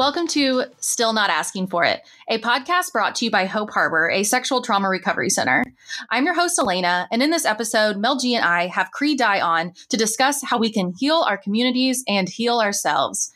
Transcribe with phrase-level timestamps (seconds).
[0.00, 4.08] Welcome to Still Not Asking for It, a podcast brought to you by Hope Harbor,
[4.08, 5.62] a sexual trauma recovery center.
[6.08, 9.42] I'm your host, Elena, and in this episode, Mel G and I have Cree Dye
[9.42, 13.30] on to discuss how we can heal our communities and heal ourselves.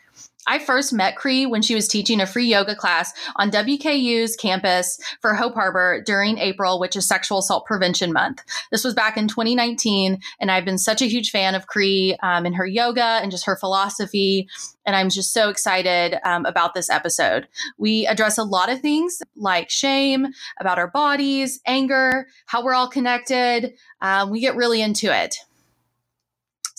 [0.46, 4.98] I first met Cree when she was teaching a free yoga class on WKU's campus
[5.20, 8.42] for Hope Harbor during April, which is Sexual Assault Prevention Month.
[8.70, 12.44] This was back in 2019, and I've been such a huge fan of Cree um,
[12.44, 14.48] and her yoga and just her philosophy.
[14.84, 17.48] And I'm just so excited um, about this episode.
[17.78, 20.28] We address a lot of things like shame,
[20.60, 23.74] about our bodies, anger, how we're all connected.
[24.02, 25.36] Um, we get really into it.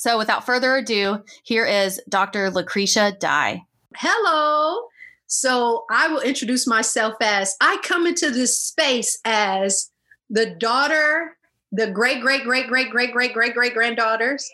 [0.06, 2.52] So, without further ado, here is Dr.
[2.52, 3.64] Lucretia Dye.
[3.96, 4.84] Hello.
[5.26, 9.90] So, I will introduce myself as I come into this space as
[10.30, 11.36] the daughter,
[11.72, 14.48] the great, great, great, great, great, great, great, great granddaughters,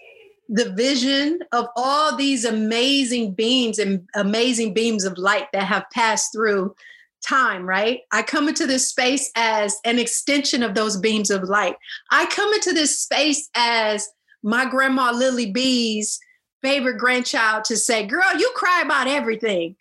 [0.47, 6.31] the vision of all these amazing beings and amazing beams of light that have passed
[6.31, 6.73] through
[7.27, 7.99] time, right?
[8.13, 11.75] I come into this space as an extension of those beams of light.
[12.09, 14.07] I come into this space as
[14.43, 16.19] my grandma Lily B's
[16.61, 19.75] favorite grandchild to say, Girl, you cry about everything.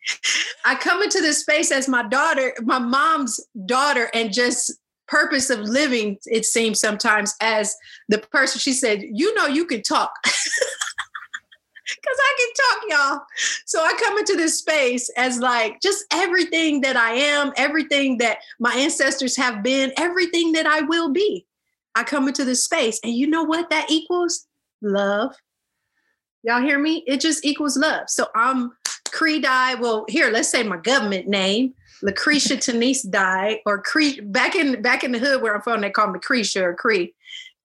[0.64, 4.72] I come into this space as my daughter, my mom's daughter, and just
[5.10, 7.76] purpose of living, it seems sometimes, as
[8.08, 10.12] the person she said, You know, you can talk.
[12.02, 13.26] Because I can talk, y'all.
[13.66, 18.38] So I come into this space as like just everything that I am, everything that
[18.60, 21.46] my ancestors have been, everything that I will be.
[21.96, 23.00] I come into this space.
[23.02, 24.46] And you know what that equals?
[24.82, 25.34] Love.
[26.42, 27.04] Y'all hear me?
[27.06, 28.08] It just equals love.
[28.08, 28.72] So I'm
[29.12, 29.74] Cree Dye.
[29.74, 34.20] Well, here, let's say my government name, Lucretia Tenise Dye, or Cree.
[34.20, 37.14] Back in back in the hood where I'm from, they call me Cretia or Cree.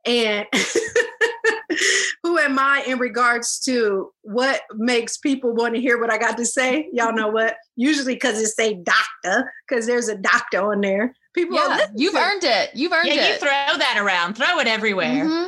[0.05, 0.45] And
[2.23, 6.37] who am I in regards to what makes people want to hear what I got
[6.37, 6.89] to say?
[6.93, 7.55] Y'all know what?
[7.75, 11.15] Usually because it say doctor, because there's a doctor on there.
[11.33, 12.69] People, yeah, you've earned it.
[12.75, 13.33] You've earned yeah, it.
[13.33, 15.25] you throw that around, throw it everywhere.
[15.25, 15.47] Mm-hmm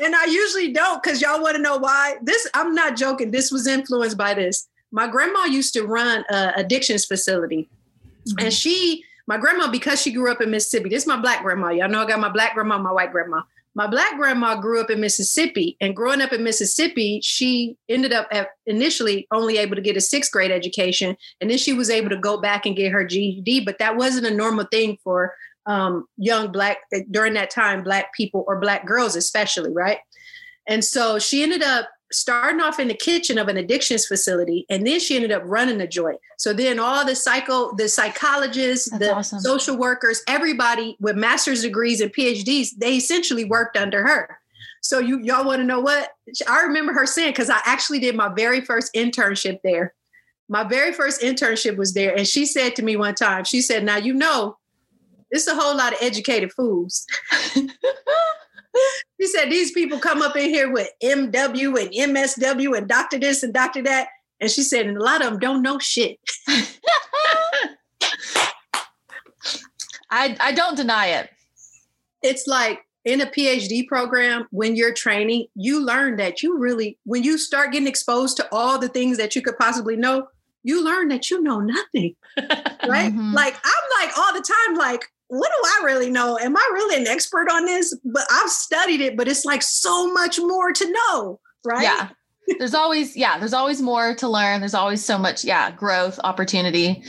[0.00, 2.16] and I usually don't because y'all want to know why.
[2.22, 3.30] This I'm not joking.
[3.30, 4.68] This was influenced by this.
[4.92, 7.68] My grandma used to run a addictions facility,
[8.26, 8.44] mm-hmm.
[8.44, 10.88] and she, my grandma, because she grew up in Mississippi.
[10.88, 11.70] This is my black grandma.
[11.70, 13.42] Y'all know I got my black grandma, my white grandma.
[13.76, 18.28] My black grandma grew up in Mississippi, and growing up in Mississippi, she ended up
[18.66, 22.16] initially only able to get a sixth grade education, and then she was able to
[22.16, 23.64] go back and get her GED.
[23.64, 25.34] But that wasn't a normal thing for
[25.70, 26.78] um, young black
[27.10, 29.98] during that time black people or black girls especially right?
[30.66, 34.84] And so she ended up starting off in the kitchen of an addictions facility and
[34.84, 36.18] then she ended up running the joint.
[36.38, 39.40] So then all the psycho the psychologists That's the awesome.
[39.40, 44.38] social workers everybody with master's degrees and phds they essentially worked under her.
[44.80, 46.10] So you y'all want to know what?
[46.48, 49.94] I remember her saying because i actually did my very first internship there.
[50.48, 53.84] My very first internship was there and she said to me one time she said
[53.84, 54.56] now you know
[55.30, 57.06] it's a whole lot of educated fools.
[59.18, 63.42] he said these people come up in here with MW and MSW and doctor this
[63.42, 64.08] and doctor that.
[64.40, 66.18] And she said, and a lot of them don't know shit.
[70.10, 71.30] I, I don't deny it.
[72.22, 77.22] It's like in a PhD program, when you're training, you learn that you really, when
[77.22, 80.28] you start getting exposed to all the things that you could possibly know,
[80.62, 82.14] you learn that you know nothing.
[82.36, 83.12] right?
[83.12, 83.34] Mm-hmm.
[83.34, 86.36] Like I'm like all the time, like, what do I really know?
[86.38, 87.96] Am I really an expert on this?
[88.04, 91.82] But I've studied it, but it's like so much more to know, right?
[91.82, 92.08] Yeah.
[92.58, 94.58] There's always, yeah, there's always more to learn.
[94.58, 97.04] There's always so much, yeah, growth, opportunity.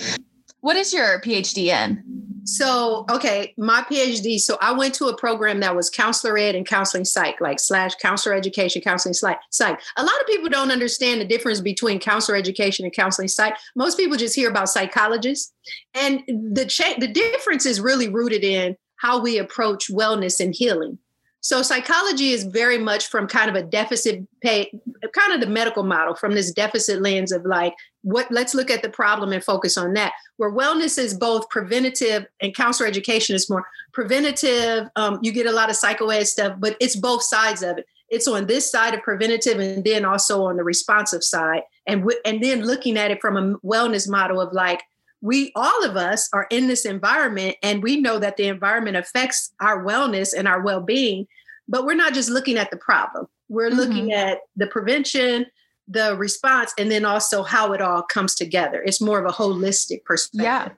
[0.62, 2.04] What is your PhD in?
[2.44, 4.40] So, okay, my PhD.
[4.40, 7.96] So I went to a program that was counselor ed and counseling psych, like slash
[7.96, 9.80] counselor education, counseling psych.
[9.98, 13.56] A lot of people don't understand the difference between counselor education and counseling psych.
[13.76, 15.54] Most people just hear about psychologists,
[15.94, 20.98] and the cha- the difference is really rooted in how we approach wellness and healing.
[21.42, 24.72] So psychology is very much from kind of a deficit pay,
[25.12, 27.74] kind of the medical model from this deficit lens of like
[28.04, 30.14] what let's look at the problem and focus on that.
[30.38, 34.88] Where wellness is both preventative and counselor education is more preventative.
[34.96, 37.88] Um, you get a lot of psychoed stuff, but it's both sides of it.
[38.10, 41.64] It's on this side of preventative and then also on the responsive side.
[41.88, 44.84] And w- and then looking at it from a wellness model of like
[45.22, 49.54] we all of us are in this environment and we know that the environment affects
[49.60, 51.28] our wellness and our well-being
[51.68, 53.28] but we're not just looking at the problem.
[53.48, 53.80] We're mm-hmm.
[53.80, 55.46] looking at the prevention
[55.88, 58.82] the response and then also how it all comes together.
[58.82, 60.44] It's more of a holistic perspective.
[60.44, 60.70] Yeah.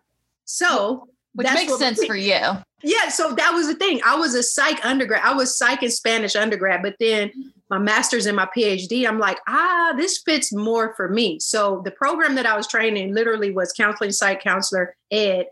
[0.45, 2.39] So which makes sense we, for you.
[2.83, 4.01] Yeah so that was the thing.
[4.05, 7.31] I was a psych undergrad i was psych and spanish undergrad but then
[7.73, 11.39] my master's and my PhD, I'm like, ah, this fits more for me.
[11.39, 15.47] So the program that I was training literally was counseling psych counselor ed,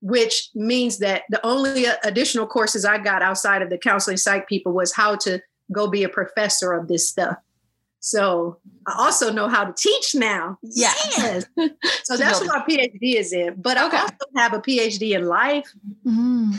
[0.00, 4.72] which means that the only additional courses I got outside of the counseling psych people
[4.72, 5.38] was how to
[5.70, 7.36] go be a professor of this stuff.
[8.00, 10.58] So I also know how to teach now.
[10.62, 10.94] Yeah.
[11.18, 11.44] Yes.
[12.04, 13.60] So that's what my PhD is in.
[13.60, 13.98] But Okay.
[13.98, 15.70] I also have a PhD in life
[16.06, 16.58] Mhm.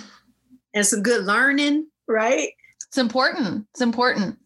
[0.75, 2.49] and some good learning, right?
[2.87, 3.65] It's important.
[3.73, 4.37] It's important.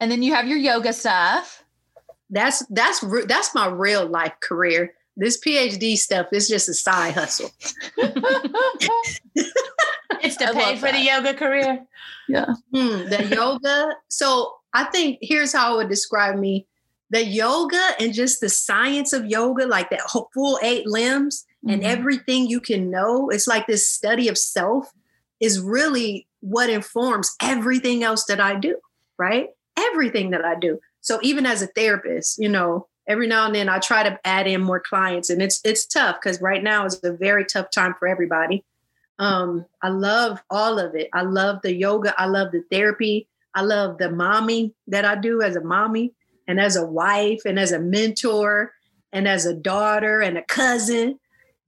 [0.00, 1.62] And then you have your yoga stuff.
[2.30, 4.94] That's that's that's my real life career.
[5.16, 7.50] This PhD stuff is just a side hustle.
[10.22, 11.86] It's to I pay love for the yoga career.
[12.74, 13.94] Hmm, the yoga.
[14.08, 16.66] So I think here's how I would describe me:
[17.10, 21.82] the yoga and just the science of yoga, like that whole full eight limbs and
[21.82, 21.86] Mhm.
[21.86, 23.30] everything you can know.
[23.30, 24.92] It's like this study of self
[25.40, 28.76] is really what informs everything else that I do.
[29.18, 29.48] Right?
[29.92, 30.78] Everything that I do.
[31.00, 34.46] So even as a therapist, you know, every now and then I try to add
[34.46, 37.94] in more clients, and it's it's tough because right now is a very tough time
[37.98, 38.64] for everybody.
[39.18, 41.08] Um, I love all of it.
[41.12, 42.18] I love the yoga.
[42.18, 43.28] I love the therapy.
[43.54, 46.14] I love the mommy that I do as a mommy
[46.48, 48.72] and as a wife and as a mentor
[49.12, 51.18] and as a daughter and a cousin,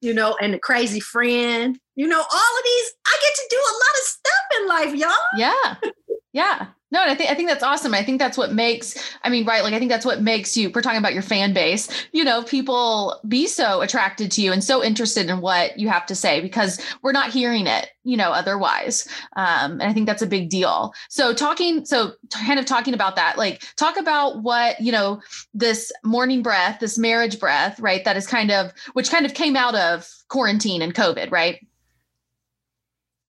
[0.01, 1.79] you know, and a crazy friend.
[1.95, 4.95] You know, all of these, I get to do a lot of stuff in life,
[4.95, 5.37] y'all.
[5.37, 5.91] Yeah.
[6.33, 6.67] Yeah.
[6.93, 7.95] No, and I think I think that's awesome.
[7.95, 10.71] I think that's what makes I mean, right, like I think that's what makes you
[10.75, 14.63] we're talking about your fan base, you know, people be so attracted to you and
[14.63, 18.31] so interested in what you have to say because we're not hearing it, you know,
[18.31, 19.09] otherwise.
[19.37, 20.93] Um, and I think that's a big deal.
[21.09, 25.23] So talking, so kind of talking about that, like talk about what, you know,
[25.55, 28.05] this morning breath, this marriage breath, right?
[28.05, 31.67] That is kind of which kind of came out of quarantine and COVID, right?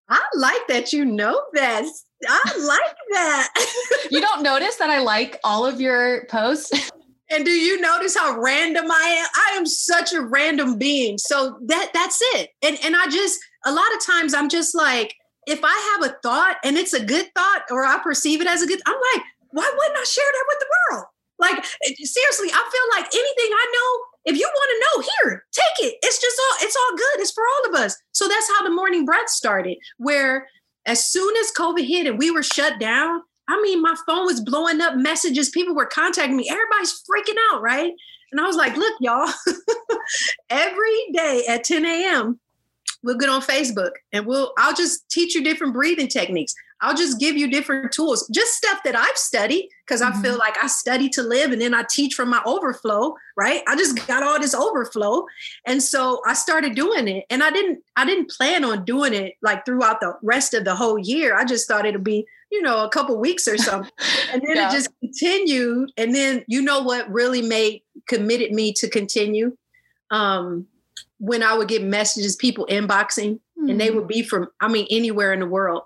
[0.09, 1.85] I like that you know that.
[2.27, 3.53] I like that.
[4.11, 6.91] You don't notice that I like all of your posts?
[7.31, 9.27] And do you notice how random I am?
[9.33, 11.17] I am such a random being.
[11.17, 12.51] So that that's it.
[12.61, 15.15] And and I just a lot of times I'm just like,
[15.47, 18.61] if I have a thought and it's a good thought or I perceive it as
[18.61, 21.05] a good, I'm like, why wouldn't I share that with the world?
[21.39, 25.87] Like seriously, I feel like anything I know, if you want to know, here, take
[25.89, 25.97] it.
[26.03, 27.21] It's just all it's all good.
[27.21, 27.97] It's for all of us.
[28.11, 30.47] So that's how the morning breath started, where
[30.85, 34.41] as soon as COVID hit and we were shut down, I mean, my phone was
[34.41, 35.49] blowing up messages.
[35.49, 36.49] People were contacting me.
[36.49, 37.91] Everybody's freaking out, right?
[38.31, 39.31] And I was like, look, y'all,
[40.49, 42.39] every day at 10 a.m.,
[43.03, 46.55] we'll get on Facebook and we'll I'll just teach you different breathing techniques.
[46.83, 50.55] I'll just give you different tools, just stuff that I've studied because I feel like
[50.61, 53.61] I study to live and then I teach from my overflow, right?
[53.69, 55.25] I just got all this overflow.
[55.65, 57.23] And so I started doing it.
[57.29, 60.75] And I didn't I didn't plan on doing it like throughout the rest of the
[60.75, 61.37] whole year.
[61.37, 63.89] I just thought it'd be, you know, a couple weeks or something.
[64.33, 64.67] and then Yeah.
[64.67, 65.89] it just continued.
[65.95, 69.55] And then you know what really made committed me to continue?
[70.11, 70.67] Um
[71.19, 75.31] when I would get messages, people inboxing, and they would be from, I mean, anywhere
[75.31, 75.83] in the world.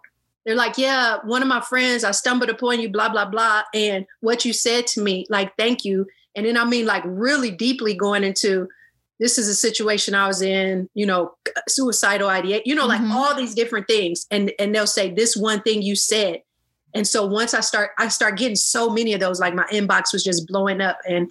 [0.47, 3.63] They're like, yeah, one of my friends, I stumbled upon you, blah, blah, blah.
[3.73, 6.05] And what you said to me, like, thank you.
[6.37, 8.69] And then I mean, like, really deeply going into
[9.19, 11.33] this is a situation I was in, you know,
[11.67, 13.11] suicidal ideation, you know, like Mhm.
[13.11, 14.25] all these different things.
[14.31, 16.43] And and they'll say this one thing you said.
[16.93, 20.13] And so once I start, I start getting so many of those, like my inbox
[20.13, 20.99] was just blowing up.
[21.09, 21.29] And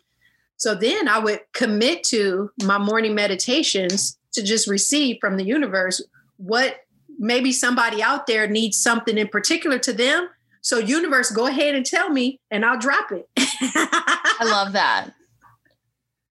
[0.58, 6.02] so then I would commit to my morning meditations to just receive from the universe
[6.37, 6.80] what
[7.18, 10.28] maybe somebody out there needs something in particular to them.
[10.61, 13.28] So universe, go ahead and tell me and I'll drop it.
[13.37, 15.11] I love that.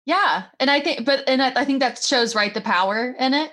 [0.07, 0.45] Yeah.
[0.59, 3.53] And I think, but, and I, I think that shows right the power in it.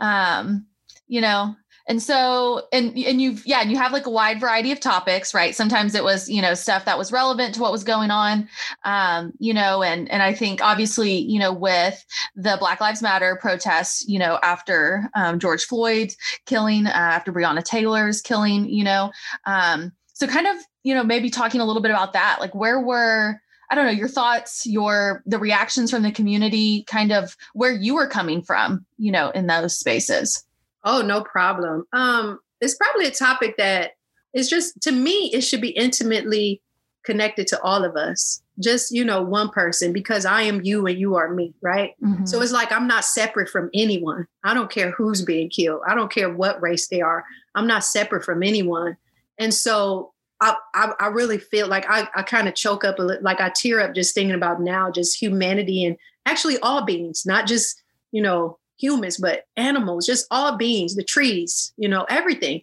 [0.00, 0.66] Um,
[1.06, 1.54] you know,
[1.88, 5.32] and so, and, and you've, yeah, and you have like a wide variety of topics,
[5.32, 5.54] right?
[5.54, 8.48] Sometimes it was, you know, stuff that was relevant to what was going on.
[8.84, 13.38] Um, you know, and, and I think obviously, you know, with the Black Lives Matter
[13.40, 19.12] protests, you know, after um, George Floyd's killing, uh, after Breonna Taylor's killing, you know,
[19.44, 22.80] um, so kind of, you know, maybe talking a little bit about that, like where
[22.80, 23.40] were,
[23.70, 27.94] I don't know, your thoughts, your the reactions from the community, kind of where you
[27.94, 30.45] were coming from, you know, in those spaces.
[30.86, 31.84] Oh, no problem.
[31.92, 33.92] Um, it's probably a topic that
[34.32, 36.62] is just to me, it should be intimately
[37.04, 38.42] connected to all of us.
[38.62, 41.94] Just, you know, one person, because I am you and you are me, right?
[42.02, 42.26] Mhm.
[42.26, 44.26] So it's like I'm not separate from anyone.
[44.44, 45.82] I don't care who's being killed.
[45.86, 47.24] I don't care what race they are.
[47.54, 48.96] I'm not separate from anyone.
[49.38, 53.02] And so I, I, I really feel like I, I kind of choke up a
[53.02, 57.24] little, like I tear up just thinking about now just humanity and actually all beings,
[57.26, 62.62] not just, you know, humans, but animals, just all beings, the trees, you know, everything.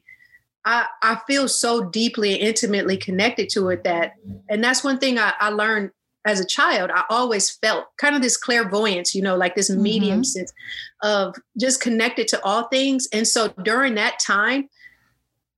[0.65, 4.13] I, I feel so deeply and intimately connected to it that,
[4.49, 5.91] and that's one thing I, I learned
[6.25, 6.89] as a child.
[6.93, 10.23] I always felt kind of this clairvoyance, you know, like this medium mm-hmm.
[10.23, 10.53] sense
[11.01, 13.07] of just connected to all things.
[13.11, 14.69] And so during that time,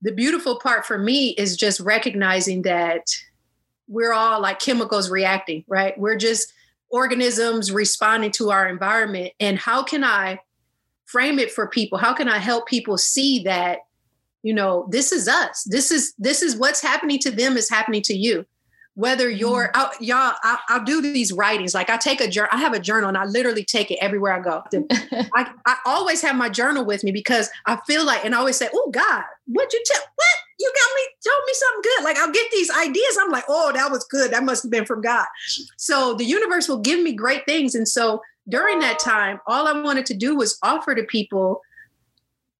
[0.02, 3.02] the beautiful part for me is just recognizing that
[3.88, 5.96] we're all like chemicals reacting, right?
[5.96, 6.52] We're just
[6.90, 9.32] organisms responding to our environment.
[9.38, 10.40] And how can I
[11.06, 11.98] frame it for people?
[11.98, 13.80] How can I help people see that
[14.42, 15.64] you know this is us?
[15.64, 18.44] This is this is what's happening to them is happening to you.
[18.94, 19.70] Whether you're mm.
[19.74, 21.74] I, y'all I, will do these writings.
[21.74, 24.32] Like i take a journal i have a journal and i literally take it everywhere
[24.32, 24.62] i go.
[25.34, 28.56] I, I always have my journal with me because i feel like and i always
[28.56, 30.36] say oh god what you tell what?
[30.58, 32.04] You got me told me something good.
[32.04, 33.18] Like i'll get these ideas.
[33.20, 34.30] I'm like oh that was good.
[34.30, 35.26] That must have been from god.
[35.76, 37.74] So the universe will give me great things.
[37.74, 41.60] And so during that time all i wanted to do was offer to people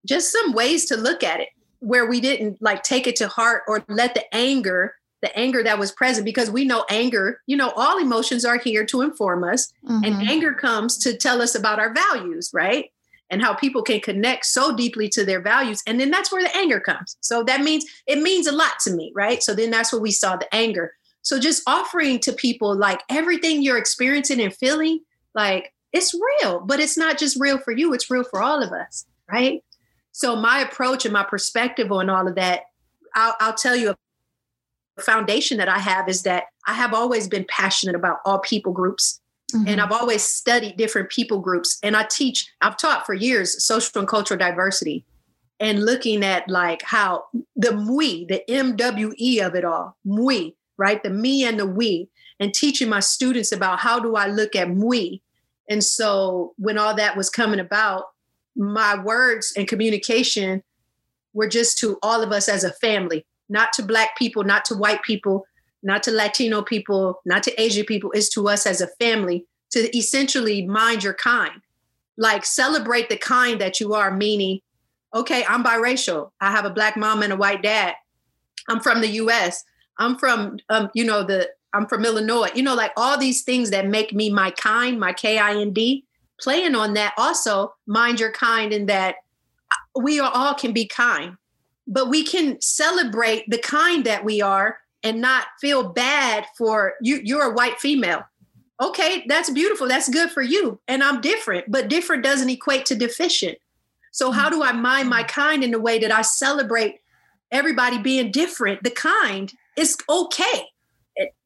[0.06, 1.48] just some ways to look at it
[1.80, 5.78] where we didn't like take it to heart or let the anger the anger that
[5.78, 9.72] was present because we know anger you know all emotions are here to inform us.
[9.84, 10.04] Mm-hmm.
[10.04, 12.90] and anger comes to tell us about our values right?
[13.28, 15.82] And how people can connect so deeply to their values.
[15.84, 17.16] And then that's where the anger comes.
[17.20, 19.42] So that means it means a lot to me right?
[19.42, 20.94] So then that's where we saw the anger.
[21.22, 25.00] So just offering to people like everything you're experiencing and feeling
[25.34, 28.72] like it's real but it's not just real for you it's real for all of
[28.72, 29.62] us right
[30.16, 32.62] so my approach and my perspective on all of that,
[33.14, 33.94] I'll, I'll tell you
[34.96, 38.72] a foundation that I have is that I have always been passionate about all people
[38.72, 39.20] groups.
[39.54, 39.68] Mm-hmm.
[39.68, 41.78] And I've always studied different people groups.
[41.82, 45.04] And I teach, I've taught for years social and cultural diversity
[45.60, 47.24] and looking at like how
[47.54, 51.02] the MWE, the MWE of it all, MWE, right?
[51.02, 52.08] The me and the we,
[52.40, 55.20] and teaching my students about how do I look at MWE.
[55.68, 58.04] And so when all that was coming about,
[58.56, 60.62] my words and communication
[61.35, 64.75] were just to all of us as a family, not to Black people, not to
[64.75, 65.46] white people,
[65.82, 69.96] not to Latino people, not to Asian people, is to us as a family to
[69.96, 71.61] essentially mind your kind.
[72.16, 74.61] Like celebrate the kind that you are, meaning,
[75.14, 76.30] okay, I'm biracial.
[76.40, 77.94] I have a Black mom and a white dad.
[78.68, 79.62] I'm from the US.
[79.99, 82.50] I'm from, um, you know, the, I'm from Illinois.
[82.54, 85.73] You know, like all these things that make me my kind, my K I N
[85.73, 86.06] D
[86.40, 89.16] playing on that also mind your kind in that
[89.70, 91.37] uh, we are all can be kind
[91.87, 97.20] but we can celebrate the kind that we are and not feel bad for you
[97.23, 98.23] you're a white female.
[98.80, 102.94] Okay that's beautiful that's good for you and i'm different but different doesn't equate to
[102.94, 103.58] deficient.
[104.12, 104.38] So mm-hmm.
[104.38, 105.40] how do i mind my mm-hmm.
[105.40, 107.00] kind in a way that i celebrate
[107.50, 108.82] everybody being different?
[108.82, 110.66] The kind is okay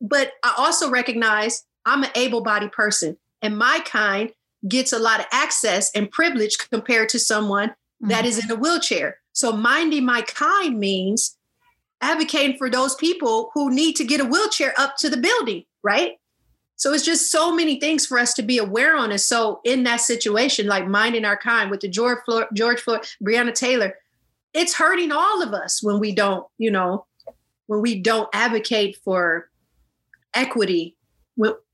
[0.01, 4.33] but i also recognize i'm an able-bodied person and my kind
[4.69, 8.09] gets a lot of access and privilege compared to someone mm-hmm.
[8.09, 9.19] that is in a wheelchair.
[9.33, 11.37] So minding my kind means
[12.03, 16.15] advocating for those people who need to get a wheelchair up to the building, right?
[16.77, 19.11] So it's just so many things for us to be aware on.
[19.11, 23.07] And so in that situation, like minding our kind with the George Floyd, George Floyd,
[23.23, 23.95] Breonna Taylor,
[24.55, 27.05] it's hurting all of us when we don't, you know,
[27.67, 29.50] when we don't advocate for
[30.35, 30.97] equity.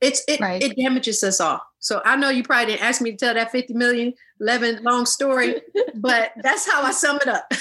[0.01, 0.63] It's it, right.
[0.63, 1.61] it damages us all.
[1.79, 5.07] So I know you probably didn't ask me to tell that 50 million, 11 long
[5.07, 5.61] story,
[5.95, 7.53] but that's how I sum it up.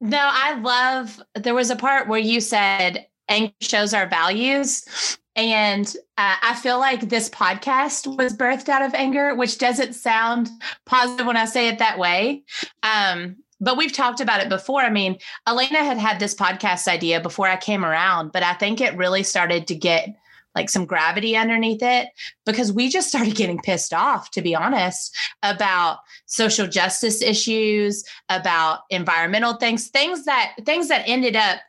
[0.00, 5.18] no, I love, there was a part where you said anger shows our values.
[5.36, 5.86] And
[6.18, 10.50] uh, I feel like this podcast was birthed out of anger, which doesn't sound
[10.84, 12.42] positive when I say it that way.
[12.82, 14.80] Um, but we've talked about it before.
[14.80, 18.80] I mean, Elena had had this podcast idea before I came around, but I think
[18.80, 20.08] it really started to get
[20.54, 22.08] like some gravity underneath it
[22.44, 28.80] because we just started getting pissed off to be honest about social justice issues about
[28.90, 31.60] environmental things things that things that ended up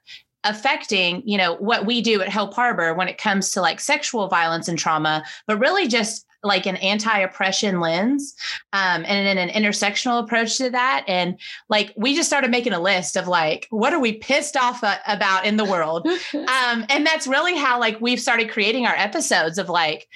[0.44, 4.28] affecting you know what we do at hope harbor when it comes to like sexual
[4.28, 8.36] violence and trauma but really just like an anti-oppression lens
[8.74, 11.04] um, and then an intersectional approach to that.
[11.08, 11.38] And
[11.70, 15.46] like we just started making a list of like what are we pissed off about
[15.46, 16.08] in the world?
[16.42, 20.08] Um, and that's really how like we've started creating our episodes of like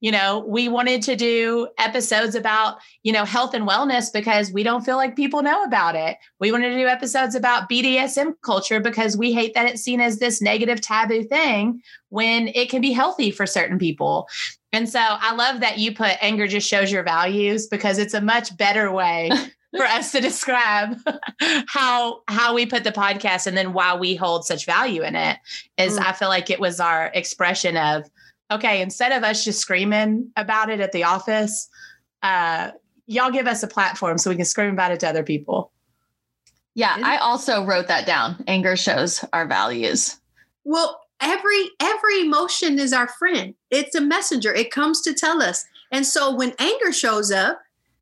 [0.00, 4.62] you know we wanted to do episodes about you know health and wellness because we
[4.62, 8.80] don't feel like people know about it we wanted to do episodes about bdsm culture
[8.80, 12.92] because we hate that it's seen as this negative taboo thing when it can be
[12.92, 14.28] healthy for certain people
[14.72, 18.20] and so i love that you put anger just shows your values because it's a
[18.20, 19.30] much better way
[19.76, 20.96] for us to describe
[21.68, 25.38] how how we put the podcast and then why we hold such value in it
[25.76, 26.06] is mm.
[26.06, 28.08] i feel like it was our expression of
[28.50, 31.68] okay, instead of us just screaming about it at the office,
[32.22, 32.70] uh,
[33.06, 35.72] y'all give us a platform so we can scream about it to other people.
[36.74, 38.44] Yeah, I also wrote that down.
[38.46, 40.16] Anger shows our values.
[40.64, 43.54] Well, every every emotion is our friend.
[43.70, 44.54] It's a messenger.
[44.54, 45.64] It comes to tell us.
[45.90, 47.58] And so when anger shows up,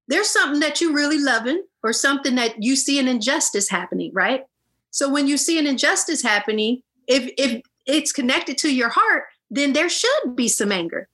[0.09, 4.43] there's something that you really loving or something that you see an injustice happening, right?
[4.91, 9.73] So when you see an injustice happening, if if it's connected to your heart, then
[9.73, 11.09] there should be some anger.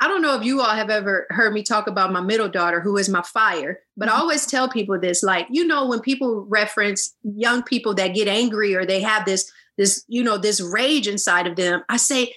[0.00, 2.80] I don't know if you all have ever heard me talk about my middle daughter,
[2.80, 4.20] who is my fire, but I mm-hmm.
[4.20, 8.76] always tell people this like, you know, when people reference young people that get angry
[8.76, 12.34] or they have this, this, you know, this rage inside of them, I say,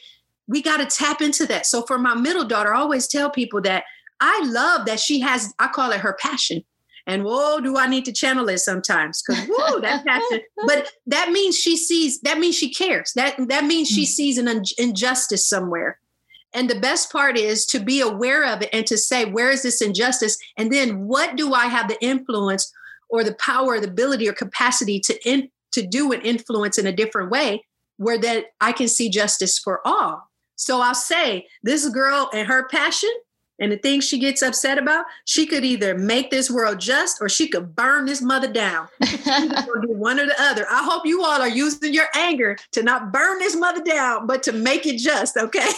[0.48, 1.68] we got to tap into that.
[1.68, 3.84] So for my middle daughter, I always tell people that
[4.20, 6.64] I love that she has, I call it her passion.
[7.08, 9.22] And whoa, do I need to channel it sometimes?
[9.22, 10.42] Because whoa, that passion.
[10.68, 13.14] But that means she sees, that means she cares.
[13.14, 14.08] That that means she mm.
[14.08, 16.00] sees an injustice somewhere.
[16.54, 19.64] And the best part is to be aware of it and to say, where is
[19.64, 20.38] this injustice?
[20.58, 22.72] And then what do I have the influence
[23.10, 26.92] or the power, the ability or capacity to in, to do an influence in a
[26.92, 27.64] different way
[27.98, 30.30] where that I can see justice for all.
[30.56, 33.12] So I'll say this girl and her passion
[33.62, 37.30] and the things she gets upset about, she could either make this world just or
[37.30, 38.88] she could burn this mother down.
[39.02, 40.66] do one or the other.
[40.70, 44.42] I hope you all are using your anger to not burn this mother down, but
[44.44, 45.70] to make it just, okay?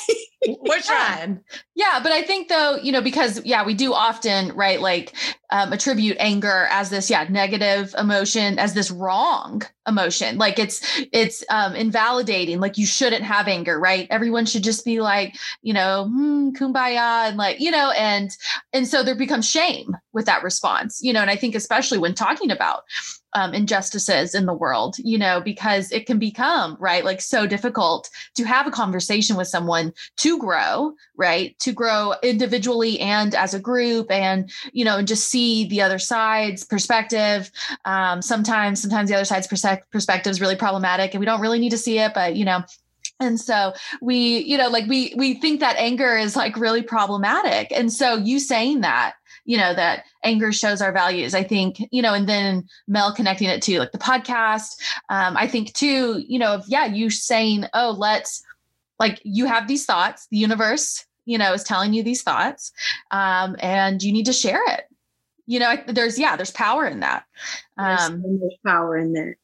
[0.48, 1.42] We're trying.
[1.76, 5.14] Yeah, but I think though, you know, because yeah, we do often, right, like
[5.54, 10.40] um, attribute anger as this, yeah, negative emotion, as this wrong emotion.
[10.40, 10.82] Like it's
[11.12, 12.60] it's um, invalidating.
[12.60, 14.08] Like you shouldn't have anger, right?
[14.10, 18.36] Everyone should just be like, you know, hmm, kumbaya, and like, you know, and
[18.74, 21.22] and so there becomes shame with that response, you know.
[21.22, 22.84] And I think especially when talking about
[23.36, 28.10] um, injustices in the world, you know, because it can become, right, like so difficult
[28.36, 33.60] to have a conversation with someone to grow, right, to grow individually and as a
[33.60, 37.52] group and, you know, and just see the other side's perspective.
[37.86, 41.72] Um, sometimes, sometimes the other side's perspective is really problematic and we don't really need
[41.72, 42.64] to see it, but, you know,
[43.20, 47.72] and so we you know like we we think that anger is like really problematic
[47.72, 49.14] and so you saying that
[49.46, 53.50] you know that anger shows our values i think you know and then mel connecting
[53.50, 54.76] it to like the podcast.
[55.10, 58.44] Um, i think too you know if yeah you saying oh let's
[59.00, 62.72] like you have these thoughts the universe you know is telling you these thoughts
[63.12, 64.86] um, and you need to share it.
[65.46, 67.26] You know there's yeah there's power in that.
[67.78, 69.38] Um there's so power in there.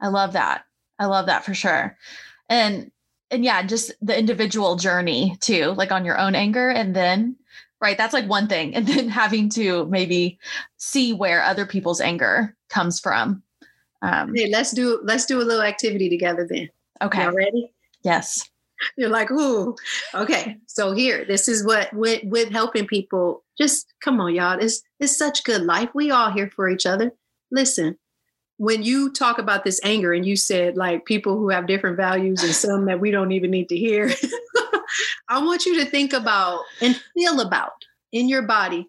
[0.00, 0.64] I love that.
[0.98, 1.96] I love that for sure.
[2.48, 2.90] And
[3.30, 7.36] and yeah just the individual journey too like on your own anger and then
[7.82, 7.98] right?
[7.98, 8.74] That's like one thing.
[8.82, 10.38] And then having to maybe
[10.78, 13.42] see where other people's anger comes from.
[14.00, 16.70] Um, hey let's do let's do a little activity together then.
[17.02, 17.22] Okay.
[17.22, 17.72] Y'all ready?
[18.02, 18.48] Yes.
[18.96, 19.76] You're like ooh.
[20.14, 24.82] Okay so here this is what with with helping people just come on y'all it's
[24.98, 25.90] it's such good life.
[25.94, 27.12] We all here for each other.
[27.52, 27.98] Listen
[28.56, 32.42] when you talk about this anger and you said like people who have different values
[32.42, 34.08] and some that we don't even need to hear
[35.28, 37.72] I want you to think about and feel about
[38.12, 38.88] in your body.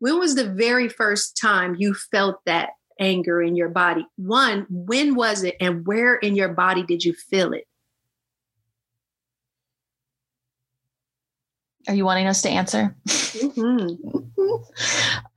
[0.00, 4.06] When was the very first time you felt that anger in your body?
[4.16, 7.66] One, when was it and where in your body did you feel it?
[11.86, 12.94] Are you wanting us to answer?
[13.06, 14.18] Mm-hmm.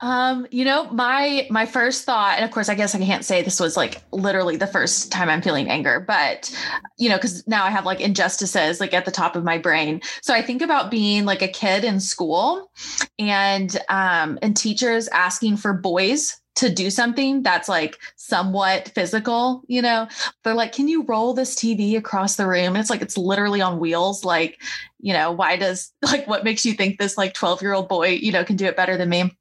[0.00, 3.42] um, you know, my my first thought, and of course, I guess I can't say
[3.42, 6.54] this was like literally the first time I'm feeling anger, but
[6.98, 10.00] you know, because now I have like injustices like at the top of my brain.
[10.20, 12.70] So I think about being like a kid in school,
[13.18, 19.80] and um, and teachers asking for boys to do something that's like somewhat physical, you
[19.80, 20.06] know,
[20.44, 22.74] they're like, can you roll this TV across the room?
[22.74, 24.24] And it's like, it's literally on wheels.
[24.24, 24.60] Like,
[25.02, 28.08] you know, why does like what makes you think this like 12 year old boy,
[28.08, 29.36] you know, can do it better than me?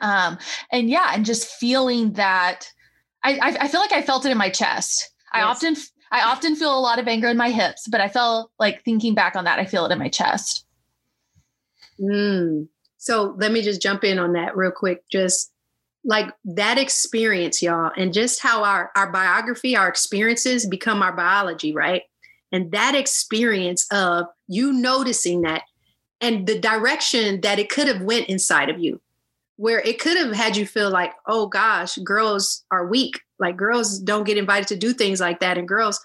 [0.00, 0.38] Um,
[0.70, 2.70] and yeah, and just feeling that
[3.24, 5.10] I, I feel like I felt it in my chest.
[5.34, 5.42] Yes.
[5.42, 5.76] I often,
[6.12, 9.14] I often feel a lot of anger in my hips, but I felt like thinking
[9.14, 10.64] back on that, I feel it in my chest.
[12.00, 12.68] Mm.
[12.96, 15.04] So let me just jump in on that real quick.
[15.10, 15.52] Just
[16.04, 21.74] like that experience, y'all, and just how our, our biography, our experiences become our biology,
[21.74, 22.02] right?
[22.52, 25.62] And that experience of you noticing that
[26.20, 29.00] and the direction that it could have went inside of you
[29.56, 33.20] where it could have had you feel like oh gosh girls are weak.
[33.38, 36.00] Like girls don't get invited to do things like that and girls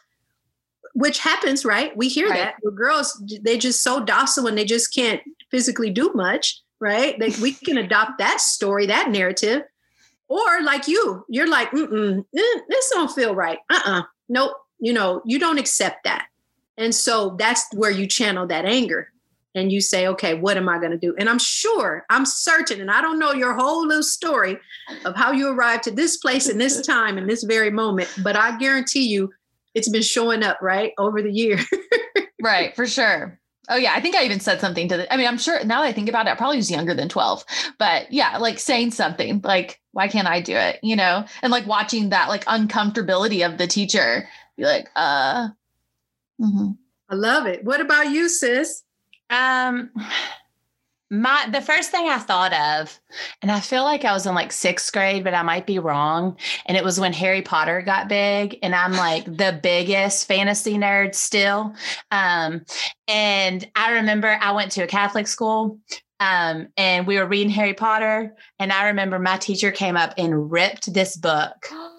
[0.94, 1.96] which happens right?
[1.96, 2.54] We hear right.
[2.64, 2.76] that.
[2.76, 7.18] Girls they're just so docile and they just can't physically do much right?
[7.20, 9.64] They, we can adopt that story that narrative.
[10.28, 13.60] Or like you you're like mm this don't feel right.
[13.72, 14.04] Uh-uh.
[14.28, 14.54] Nope.
[14.80, 16.28] You know you don't accept that
[16.78, 19.10] and so that's where you channel that anger
[19.56, 21.16] and you say, okay, what am I going to do?
[21.18, 24.58] And I'm sure, I'm certain, and I don't know your whole little story
[25.06, 28.36] of how you arrived to this place in this time in this very moment, but
[28.36, 29.32] I guarantee you
[29.74, 31.60] it's been showing up, right, over the year.
[32.42, 33.40] right, for sure.
[33.68, 35.82] Oh yeah, I think I even said something to the I mean, I'm sure now
[35.82, 37.44] that I think about it, I probably was younger than 12.
[37.80, 40.80] But yeah, like saying something like, why can't I do it?
[40.84, 45.48] You know, and like watching that like uncomfortability of the teacher be like, uh
[46.42, 46.72] mm-hmm.
[47.10, 47.64] I love it.
[47.64, 48.84] What about you, sis?
[49.30, 49.92] Um
[51.12, 53.00] my the first thing I thought of,
[53.42, 56.38] and I feel like I was in like sixth grade, but I might be wrong.
[56.66, 61.14] And it was when Harry Potter got big, and I'm like the biggest fantasy nerd
[61.14, 61.76] still.
[62.12, 62.66] Um,
[63.08, 65.80] and I remember I went to a Catholic school,
[66.20, 70.52] um, and we were reading Harry Potter, and I remember my teacher came up and
[70.52, 71.68] ripped this book.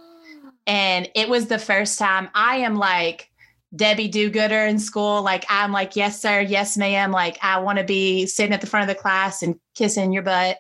[0.69, 3.31] And it was the first time I am like,
[3.77, 5.23] Debbie do gooder in school.
[5.23, 7.13] Like I'm like, yes, sir, yes, ma'am.
[7.13, 10.23] Like I want to be sitting at the front of the class and kissing your
[10.23, 10.59] butt.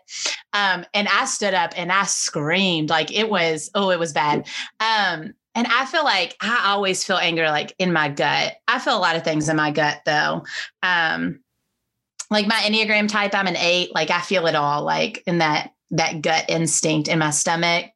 [0.53, 2.91] Um, and I stood up and I screamed.
[2.91, 4.47] Like it was, oh, it was bad.
[4.81, 8.55] Um, and I feel like I always feel anger like in my gut.
[8.69, 10.45] I feel a lot of things in my gut though.
[10.83, 11.41] Um,
[12.31, 13.95] like my Enneagram type, I'm an eight.
[13.95, 17.87] Like I feel it all, like in that that gut instinct in my stomach.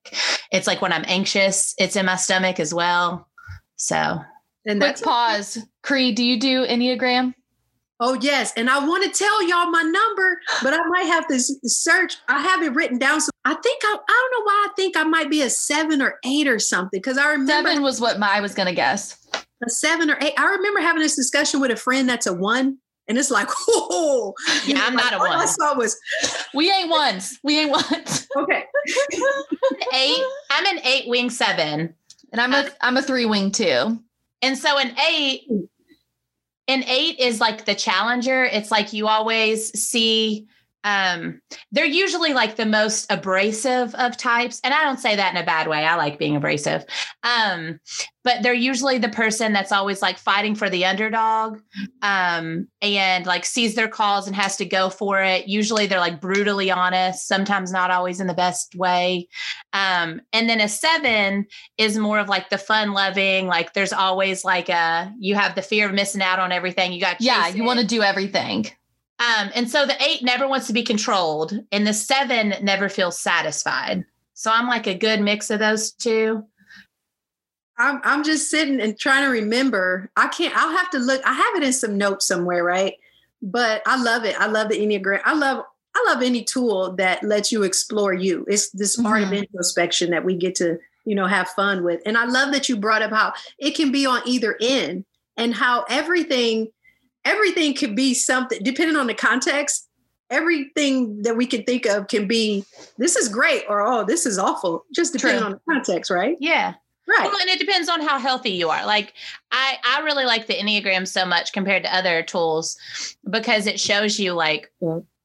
[0.52, 3.28] It's like when I'm anxious, it's in my stomach as well.
[3.76, 4.20] So
[4.66, 5.58] and Quick pause.
[5.82, 7.34] Cree, do you do Enneagram?
[8.02, 8.52] Oh, yes.
[8.56, 12.16] And I want to tell y'all my number, but I might have to search.
[12.28, 13.20] I have it written down.
[13.20, 16.00] So I think I, I don't know why I think I might be a seven
[16.00, 16.98] or eight or something.
[16.98, 19.18] Because I remember seven was what my, I was going to guess.
[19.34, 20.32] A seven or eight.
[20.38, 22.78] I remember having this discussion with a friend that's a one.
[23.06, 24.32] And it's like, oh,
[24.64, 25.32] yeah, I'm not a one.
[25.32, 25.94] I saw was,
[26.54, 27.38] we ain't ones.
[27.44, 28.26] We ain't ones.
[28.36, 28.64] Okay.
[29.94, 30.22] eight.
[30.50, 31.92] I'm an eight wing seven.
[32.32, 34.00] And I'm a, I'm a three wing two.
[34.42, 35.46] And so an eight,
[36.68, 38.44] an eight is like the challenger.
[38.44, 40.46] It's like you always see
[40.84, 41.40] um
[41.72, 45.44] they're usually like the most abrasive of types and i don't say that in a
[45.44, 46.84] bad way i like being abrasive.
[47.22, 47.80] Um
[48.22, 51.58] but they're usually the person that's always like fighting for the underdog
[52.02, 55.48] um and like sees their cause and has to go for it.
[55.48, 59.28] Usually they're like brutally honest sometimes not always in the best way.
[59.72, 61.46] Um and then a seven
[61.78, 65.62] is more of like the fun loving like there's always like a you have the
[65.62, 68.66] fear of missing out on everything you got yeah you want to do everything
[69.20, 73.18] um, and so the eight never wants to be controlled, and the seven never feels
[73.18, 74.04] satisfied.
[74.32, 76.42] So I'm like a good mix of those two.
[77.76, 80.10] I'm I'm just sitting and trying to remember.
[80.16, 80.56] I can't.
[80.56, 81.20] I'll have to look.
[81.26, 82.94] I have it in some notes somewhere, right?
[83.42, 84.40] But I love it.
[84.40, 85.20] I love the enneagram.
[85.26, 88.46] I love I love any tool that lets you explore you.
[88.48, 89.06] It's this mm-hmm.
[89.06, 92.00] art of introspection that we get to you know have fun with.
[92.06, 95.04] And I love that you brought up how it can be on either end
[95.36, 96.68] and how everything
[97.24, 99.88] everything could be something depending on the context
[100.30, 102.64] everything that we can think of can be
[102.98, 105.46] this is great or oh this is awful just depending True.
[105.46, 106.36] on the context right?
[106.40, 106.74] Yeah.
[107.08, 107.28] Right.
[107.28, 108.86] Well, and it depends on how healthy you are.
[108.86, 109.14] Like
[109.50, 112.76] i i really like the enneagram so much compared to other tools
[113.28, 114.72] because it shows you like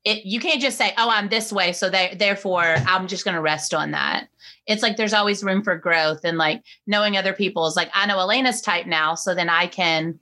[0.03, 3.35] it you can't just say oh i'm this way so they, therefore i'm just going
[3.35, 4.27] to rest on that.
[4.67, 8.07] It's like there's always room for growth and like knowing other people is like i
[8.07, 10.19] know elena's type now so then i can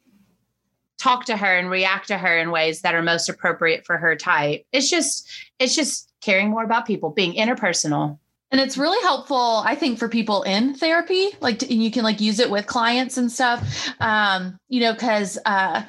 [1.03, 4.15] talk to her and react to her in ways that are most appropriate for her
[4.15, 4.65] type.
[4.71, 8.17] It's just it's just caring more about people, being interpersonal.
[8.51, 11.29] And it's really helpful, I think, for people in therapy.
[11.41, 13.89] Like to, you can like use it with clients and stuff.
[13.99, 15.83] Um, you know, because uh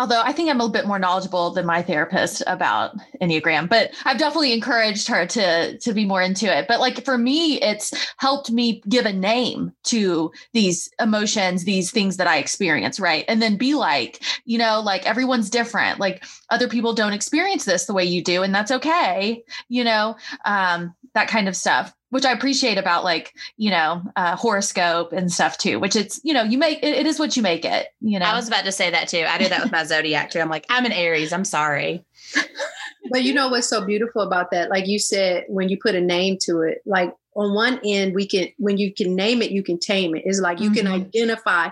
[0.00, 3.90] although I think I'm a little bit more knowledgeable than my therapist about Enneagram, but
[4.06, 6.66] I've definitely encouraged her to to be more into it.
[6.66, 12.16] But like for me, it's helped me give a name to these emotions, these things
[12.16, 13.26] that I experience, right?
[13.28, 16.00] And then be like, you know, like everyone's different.
[16.00, 20.16] Like other people don't experience this the way you do, and that's okay, you know,
[20.46, 25.32] um, that kind of stuff which I appreciate about like, you know, uh, horoscope and
[25.32, 27.86] stuff too, which it's, you know, you make it, it is what you make it,
[28.00, 28.26] you know.
[28.26, 29.24] I was about to say that too.
[29.26, 30.40] I do that with my zodiac too.
[30.40, 31.32] I'm like, I'm an Aries.
[31.32, 32.04] I'm sorry.
[33.10, 34.70] but you know what's so beautiful about that?
[34.70, 38.26] Like you said, when you put a name to it, like on one end, we
[38.26, 40.22] can, when you can name it, you can tame it.
[40.26, 40.86] It's like you mm-hmm.
[40.86, 41.68] can identify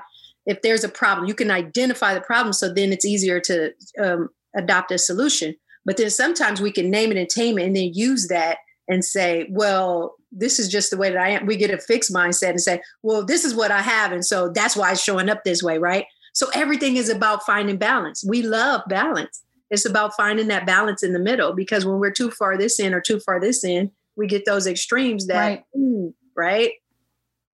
[0.46, 2.52] if there's a problem, you can identify the problem.
[2.52, 5.56] So then it's easier to um, adopt a solution.
[5.84, 9.04] But then sometimes we can name it and tame it and then use that and
[9.04, 11.46] say, well, this is just the way that I am.
[11.46, 14.12] We get a fixed mindset and say, well, this is what I have.
[14.12, 16.06] And so that's why it's showing up this way, right?
[16.32, 18.24] So everything is about finding balance.
[18.26, 19.42] We love balance.
[19.70, 22.94] It's about finding that balance in the middle because when we're too far this in
[22.94, 25.64] or too far this in, we get those extremes that, right?
[25.76, 26.72] Ooh, right?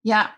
[0.03, 0.31] Yeah.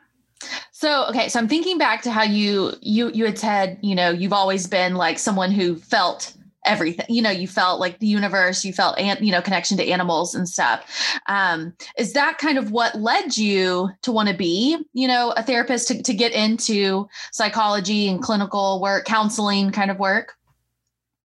[0.72, 4.10] So okay, so I'm thinking back to how you you you had said, you know,
[4.10, 6.34] you've always been like someone who felt
[6.66, 9.88] everything you know you felt like the universe you felt and you know connection to
[9.88, 11.18] animals and stuff.
[11.26, 15.42] Um, is that kind of what led you to want to be you know a
[15.42, 20.34] therapist to, to get into psychology and clinical work counseling kind of work?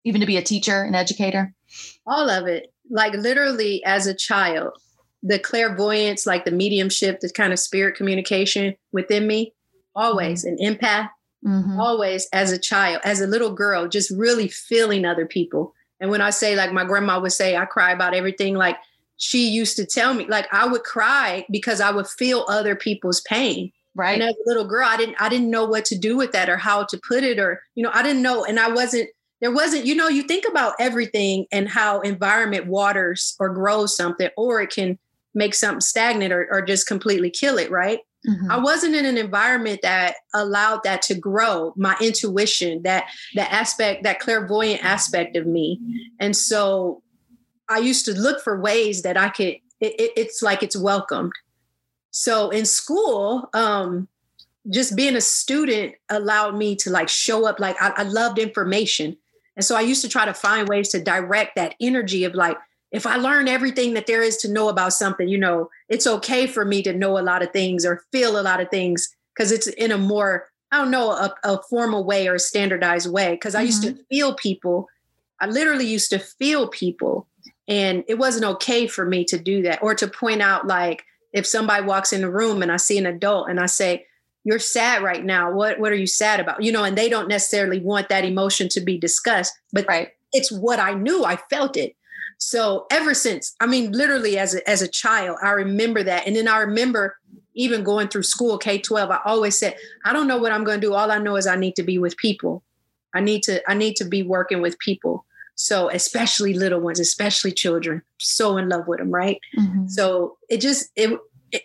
[0.03, 1.53] Even to be a teacher and educator?
[2.05, 2.73] All of it.
[2.89, 4.73] Like literally as a child
[5.23, 9.53] the clairvoyance like the mediumship the kind of spirit communication within me
[9.95, 10.63] always mm-hmm.
[10.63, 11.09] an empath
[11.47, 11.79] mm-hmm.
[11.79, 15.73] always as a child, as a little girl, just really feeling other people.
[15.99, 18.77] And when I say, like my grandma would say, I cry about everything, like
[19.15, 23.21] she used to tell me, like I would cry because I would feel other people's
[23.21, 23.71] pain.
[23.95, 24.13] Right.
[24.13, 26.49] And as a little girl, I didn't I didn't know what to do with that
[26.49, 28.45] or how to put it, or, you know, I didn't know.
[28.45, 29.09] And I wasn't,
[29.41, 34.29] there wasn't, you know, you think about everything and how environment waters or grows something,
[34.37, 34.99] or it can
[35.33, 37.99] make something stagnant or, or just completely kill it, right?
[38.27, 38.51] Mm-hmm.
[38.51, 44.03] I wasn't in an environment that allowed that to grow, my intuition, that the aspect,
[44.03, 45.79] that clairvoyant aspect of me.
[46.19, 47.03] And so
[47.69, 51.31] I used to look for ways that I could, it, it, it's like it's welcomed.
[52.11, 54.07] So in school, um,
[54.69, 59.15] just being a student allowed me to like show up like I, I loved information.
[59.55, 62.57] And so I used to try to find ways to direct that energy of like,
[62.91, 66.47] if I learn everything that there is to know about something, you know, it's okay
[66.47, 69.51] for me to know a lot of things or feel a lot of things because
[69.51, 73.31] it's in a more, I don't know, a, a formal way or a standardized way.
[73.31, 73.65] Because I mm-hmm.
[73.65, 74.01] used to mm-hmm.
[74.09, 74.87] feel people.
[75.39, 77.27] I literally used to feel people.
[77.67, 81.45] And it wasn't okay for me to do that or to point out, like, if
[81.45, 84.05] somebody walks in the room and I see an adult and I say,
[84.45, 85.51] you're sad right now.
[85.51, 86.63] What what are you sad about?
[86.63, 90.11] You know, and they don't necessarily want that emotion to be discussed, but right.
[90.31, 91.25] it's what I knew.
[91.25, 91.97] I felt it.
[92.37, 96.27] So ever since, I mean, literally as a, as a child, I remember that.
[96.27, 97.17] And then I remember
[97.55, 100.79] even going through school, K 12, I always said, I don't know what I'm going
[100.79, 100.93] to do.
[100.93, 102.63] All I know is I need to be with people.
[103.15, 105.25] I need to, I need to be working with people.
[105.55, 109.09] So especially little ones, especially children, so in love with them.
[109.09, 109.41] Right.
[109.57, 109.87] Mm-hmm.
[109.87, 111.19] So it just, it,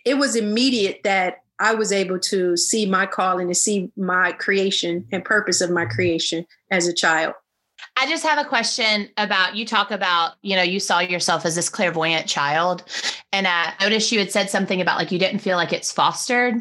[0.07, 5.07] it was immediate that I was able to see my calling and see my creation
[5.13, 7.35] and purpose of my creation as a child.
[7.97, 11.55] I just have a question about you talk about, you know, you saw yourself as
[11.55, 12.85] this clairvoyant child.
[13.33, 16.55] And I noticed you had said something about like you didn't feel like it's fostered.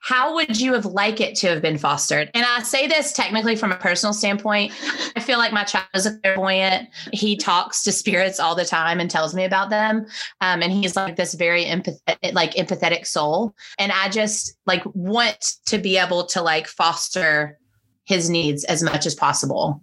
[0.00, 2.30] How would you have liked it to have been fostered?
[2.34, 4.72] And I say this technically from a personal standpoint.
[5.16, 6.88] I feel like my child is a clairvoyant.
[7.12, 10.06] He talks to spirits all the time and tells me about them.
[10.40, 13.54] Um, and he's like this very empathetic, like empathetic soul.
[13.78, 17.58] And I just like want to be able to like foster
[18.04, 19.82] his needs as much as possible.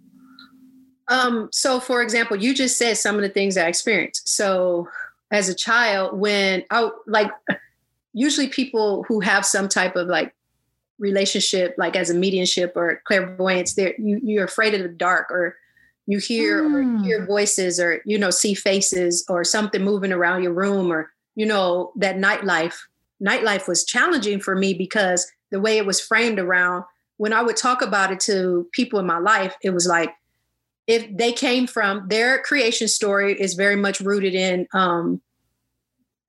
[1.08, 4.28] Um, so for example, you just said some of the things I experienced.
[4.28, 4.88] So
[5.30, 7.30] as a child, when I like
[8.12, 10.34] usually people who have some type of like
[10.98, 15.56] relationship, like as a mediumship or clairvoyance, there you you're afraid of the dark or
[16.06, 16.74] you hear mm.
[16.74, 17.02] or hmm.
[17.02, 21.44] hear voices or you know see faces or something moving around your room or you
[21.44, 22.76] know that nightlife
[23.22, 26.84] nightlife was challenging for me because the way it was framed around
[27.16, 30.14] when i would talk about it to people in my life it was like
[30.86, 35.20] if they came from their creation story is very much rooted in um,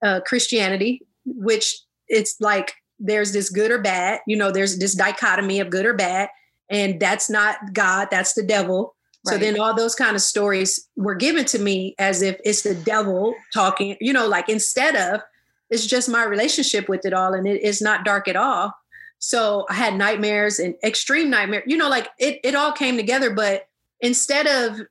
[0.04, 5.60] uh, Christianity, which it's like there's this good or bad, you know, there's this dichotomy
[5.60, 6.30] of good or bad,
[6.70, 8.96] and that's not God, that's the devil.
[9.26, 9.34] Right.
[9.34, 12.76] So then all those kind of stories were given to me as if it's the
[12.76, 15.22] devil talking, you know, like instead of
[15.70, 18.74] it's just my relationship with it all and it is not dark at all.
[19.20, 23.34] So I had nightmares and extreme nightmare, you know, like it, it all came together,
[23.34, 23.68] but
[24.02, 24.82] instead of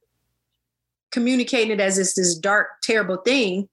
[1.10, 3.68] communicating it as this this dark, terrible thing,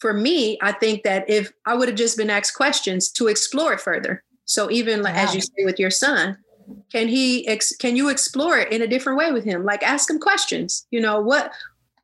[0.00, 3.72] for me, I think that if I would have just been asked questions to explore
[3.72, 4.22] it further.
[4.44, 6.38] So even like, as you say with your son,
[6.92, 9.64] can he ex- can you explore it in a different way with him?
[9.64, 10.86] Like ask him questions.
[10.90, 11.52] You know what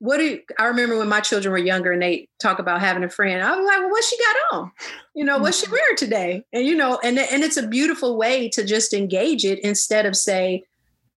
[0.03, 3.05] what do you, I remember when my children were younger and they talk about having
[3.05, 3.41] a friend.
[3.41, 4.73] I was like, well, what she got on?
[5.15, 5.75] You know, what's she mm-hmm.
[5.75, 6.45] wearing today?
[6.53, 10.17] And you know, and and it's a beautiful way to just engage it instead of
[10.17, 10.65] say,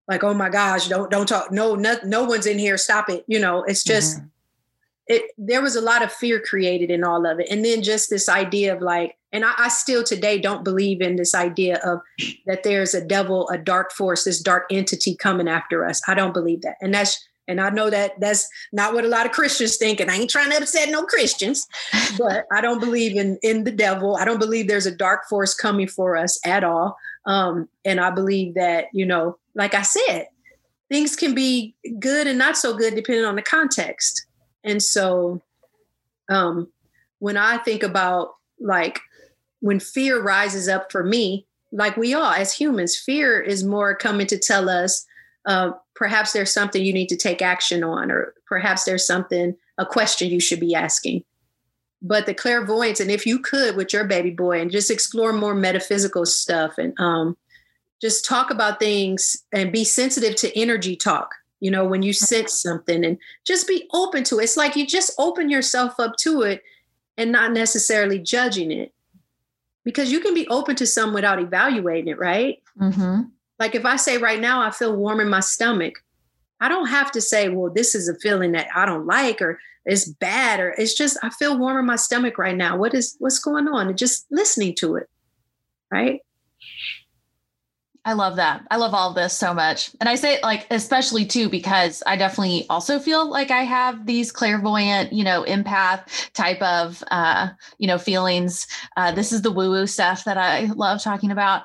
[0.08, 3.24] like oh my gosh don't don't talk no no, no one's in here stop it
[3.26, 4.26] you know it's just mm-hmm.
[5.08, 8.10] it there was a lot of fear created in all of it and then just
[8.10, 12.00] this idea of like and I, I still today don't believe in this idea of
[12.46, 16.34] that there's a devil a dark force this dark entity coming after us i don't
[16.34, 19.76] believe that and that's and I know that that's not what a lot of Christians
[19.76, 21.66] think, and I ain't trying to upset no Christians,
[22.18, 24.16] but I don't believe in in the devil.
[24.16, 26.96] I don't believe there's a dark force coming for us at all.
[27.24, 30.28] Um, and I believe that you know like I said,
[30.88, 34.24] things can be good and not so good depending on the context.
[34.62, 35.42] And so
[36.28, 36.68] um,
[37.18, 39.00] when I think about like
[39.60, 44.26] when fear rises up for me, like we are as humans, fear is more coming
[44.28, 45.04] to tell us
[45.46, 49.86] uh, perhaps there's something you need to take action on, or perhaps there's something, a
[49.86, 51.22] question you should be asking.
[52.02, 55.54] But the clairvoyance, and if you could with your baby boy and just explore more
[55.54, 57.36] metaphysical stuff and um,
[58.00, 61.30] just talk about things and be sensitive to energy talk
[61.60, 64.44] you know when you sense something and just be open to it.
[64.44, 66.62] It's like you just open yourself up to it
[67.16, 68.92] and not necessarily judging it.
[69.84, 72.62] Because you can be open to some without evaluating it right?
[72.78, 73.22] Mm-hmm.
[73.58, 75.94] like if i say right now i feel warm in my stomach
[76.60, 79.58] i don't have to say well this is a feeling that i don't like or
[79.86, 82.76] it's bad or it's just i feel warm in my stomach right now.
[82.76, 83.88] What is what's going on?
[83.88, 85.08] And just listening to it
[85.90, 86.20] right
[88.06, 88.64] I love that.
[88.70, 89.90] I love all of this so much.
[90.00, 94.30] And I say like especially too because I definitely also feel like I have these
[94.30, 98.68] clairvoyant, you know, empath type of uh, you know, feelings.
[98.96, 101.64] Uh, this is the woo-woo stuff that I love talking about.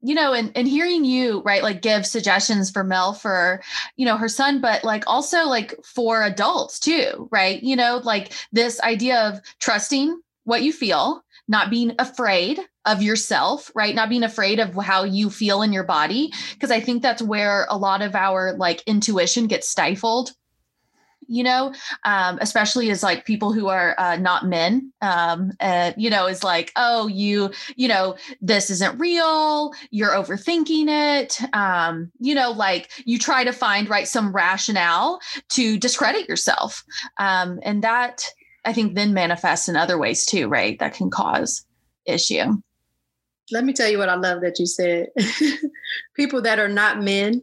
[0.00, 3.60] You know, and and hearing you, right, like give suggestions for Mel for,
[3.96, 7.60] you know, her son, but like also like for adults too, right?
[7.60, 13.70] You know, like this idea of trusting what you feel, not being afraid of yourself,
[13.74, 13.94] right?
[13.94, 16.32] Not being afraid of how you feel in your body.
[16.60, 20.30] Cause I think that's where a lot of our like intuition gets stifled
[21.30, 21.72] you know
[22.04, 26.42] um, especially as like people who are uh, not men um, uh, you know is
[26.42, 32.90] like oh you you know this isn't real you're overthinking it um, you know like
[33.04, 36.84] you try to find right some rationale to discredit yourself
[37.18, 38.24] um, and that
[38.64, 41.64] i think then manifests in other ways too right that can cause
[42.06, 42.60] issue
[43.52, 45.08] let me tell you what I love that you said.
[46.14, 47.42] People that are not men.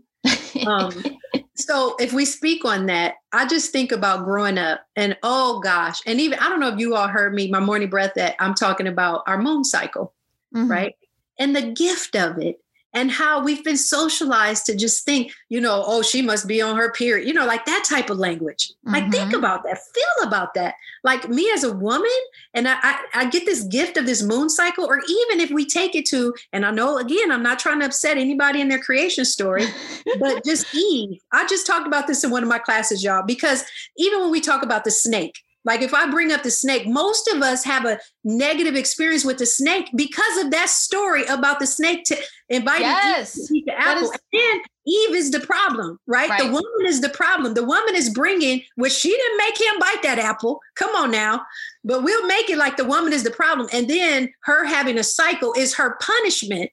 [0.65, 0.91] Um,
[1.56, 5.99] so if we speak on that, I just think about growing up and oh gosh,
[6.06, 8.53] and even I don't know if you all heard me, my morning breath that I'm
[8.53, 10.13] talking about our moon cycle,
[10.56, 10.69] mm-hmm.
[10.69, 10.95] right?
[11.39, 12.60] And the gift of it
[12.93, 16.78] and how we've been socialized to just think, you know, oh, she must be on
[16.78, 18.69] her period, you know, like that type of language.
[18.69, 18.93] Mm-hmm.
[18.93, 19.39] Like, think mm-hmm.
[19.39, 20.76] about that, feel about that.
[21.04, 22.10] Like me as a woman,
[22.54, 25.65] and I, I, I, get this gift of this moon cycle, or even if we
[25.65, 28.80] take it to, and I know again, I'm not trying to upset anybody in their
[28.80, 29.65] creation story,
[30.19, 31.19] but just Eve.
[31.32, 33.63] I just talked about this in one of my classes, y'all, because
[33.97, 37.27] even when we talk about the snake, like if I bring up the snake, most
[37.27, 41.67] of us have a negative experience with the snake because of that story about the
[41.67, 44.10] snake to inviting yes, Eve to eat the apple.
[44.10, 46.30] Is- and Eve is the problem, right?
[46.30, 46.41] right?
[46.41, 47.53] The woman is the problem.
[47.53, 50.62] The woman is bringing, which she didn't make him bite that apple.
[50.75, 51.45] Come on now.
[51.84, 53.67] But we'll make it like the woman is the problem.
[53.73, 56.71] And then her having a cycle is her punishment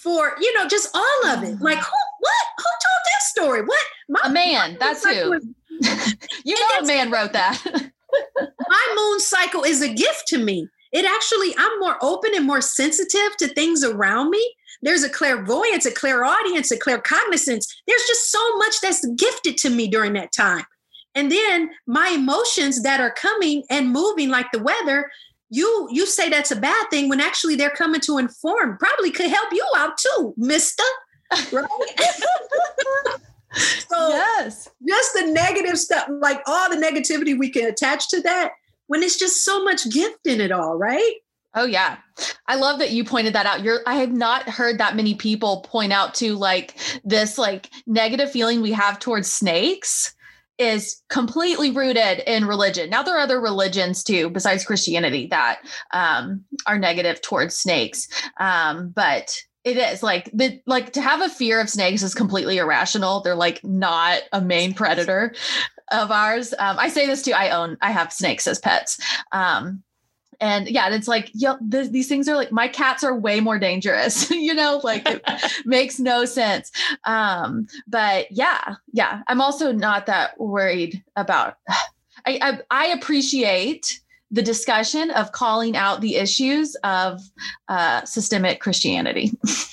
[0.00, 1.54] for, you know, just all of it.
[1.54, 1.64] Mm-hmm.
[1.64, 2.46] Like, who, what?
[2.58, 3.62] Who told that story?
[3.62, 3.84] What?
[4.08, 4.76] My, a man.
[4.78, 5.40] That's who.
[6.44, 7.60] You know, a man wrote that.
[8.68, 10.68] my moon cycle is a gift to me.
[10.92, 14.54] It actually, I'm more open and more sensitive to things around me.
[14.82, 17.66] There's a clairvoyance, a clairaudience, a claircognizance.
[17.86, 20.64] There's just so much that's gifted to me during that time.
[21.14, 25.10] And then my emotions that are coming and moving like the weather,
[25.50, 29.30] you you say that's a bad thing when actually they're coming to inform, probably could
[29.30, 30.84] help you out too, mister.
[31.52, 31.66] Right?
[33.52, 34.68] so yes.
[34.86, 38.52] just the negative stuff, like all the negativity we can attach to that,
[38.86, 41.14] when it's just so much gift in it all, right?
[41.54, 41.96] Oh yeah.
[42.46, 43.62] I love that you pointed that out.
[43.62, 48.30] You're I have not heard that many people point out to like this like negative
[48.30, 50.14] feeling we have towards snakes
[50.58, 52.90] is completely rooted in religion.
[52.90, 55.60] Now there are other religions too besides Christianity that
[55.92, 58.06] um, are negative towards snakes.
[58.38, 62.58] Um, but it is like the like to have a fear of snakes is completely
[62.58, 63.20] irrational.
[63.20, 65.34] They're like not a main predator
[65.92, 66.54] of ours.
[66.58, 67.32] Um, I say this too.
[67.32, 68.98] I own I have snakes as pets.
[69.32, 69.82] Um,
[70.40, 73.58] and yeah, and it's like, th- these things are like my cats are way more
[73.58, 75.22] dangerous, you know, like it
[75.66, 76.72] makes no sense.
[77.04, 81.56] Um, but yeah, yeah, I'm also not that worried about.
[82.26, 84.00] I, I, I appreciate
[84.30, 87.20] the discussion of calling out the issues of
[87.68, 89.32] uh, systemic Christianity.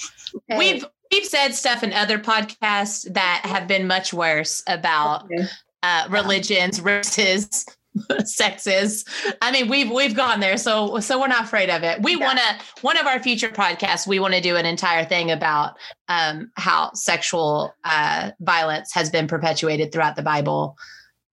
[0.58, 5.46] We've we've said stuff in other podcasts that have been much worse about okay.
[5.84, 7.66] uh, religions, races,
[8.26, 9.06] sexes.
[9.42, 12.02] I mean, we've we've gone there, so so we're not afraid of it.
[12.02, 12.26] We yeah.
[12.26, 14.08] want to one of our future podcasts.
[14.08, 15.78] We want to do an entire thing about
[16.08, 20.78] um, how sexual uh, violence has been perpetuated throughout the Bible,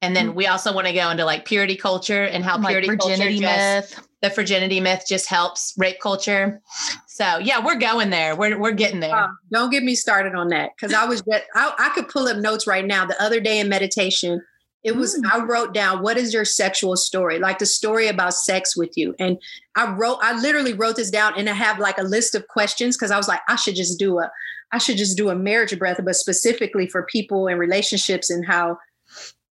[0.02, 0.36] and then mm-hmm.
[0.36, 3.56] we also want to go into like purity culture and how like purity virginity culture
[3.56, 4.08] just, myth.
[4.22, 6.60] The virginity myth just helps rape culture.
[7.06, 8.36] So yeah, we're going there.
[8.36, 9.14] We're we're getting there.
[9.14, 11.22] Uh, don't get me started on that because I was
[11.54, 13.06] I, I could pull up notes right now.
[13.06, 14.42] The other day in meditation
[14.84, 15.24] It was, mm.
[15.32, 17.38] I wrote down, what is your sexual story?
[17.38, 19.14] Like the story about sex with you.
[19.18, 19.38] And
[19.74, 22.96] I wrote, I literally wrote this down and I have like a list of questions
[22.96, 24.30] because I was like, I should just do a,
[24.72, 28.78] I should just do a marriage breath, but specifically for people and relationships and how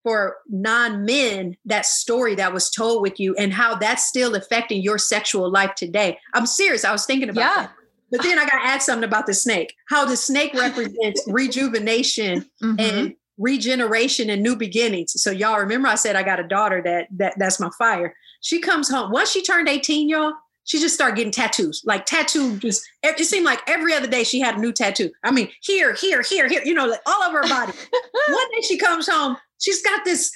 [0.04, 4.98] for non-men that story that was told with you and how that's still affecting your
[4.98, 6.20] sexual life today.
[6.34, 6.84] I'm serious.
[6.84, 7.56] I was thinking about yeah.
[7.64, 7.72] that.
[8.12, 9.74] But then I got to add something about the snake.
[9.90, 12.80] How the snake represents rejuvenation mm-hmm.
[12.80, 15.20] and regeneration and new beginnings.
[15.22, 18.16] So y'all remember I said I got a daughter that that that's my fire.
[18.42, 20.34] She comes home once she turned 18, y'all.
[20.66, 22.58] She just started getting tattoos, like tattoo.
[22.58, 25.12] Just it seemed like every other day she had a new tattoo.
[25.24, 26.62] I mean, here, here, here, here.
[26.64, 27.74] You know, like all over her body.
[28.30, 30.32] One day she comes home, she's got this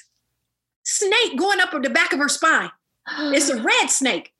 [0.84, 2.70] snake going up the back of her spine.
[3.18, 4.32] It's a red snake.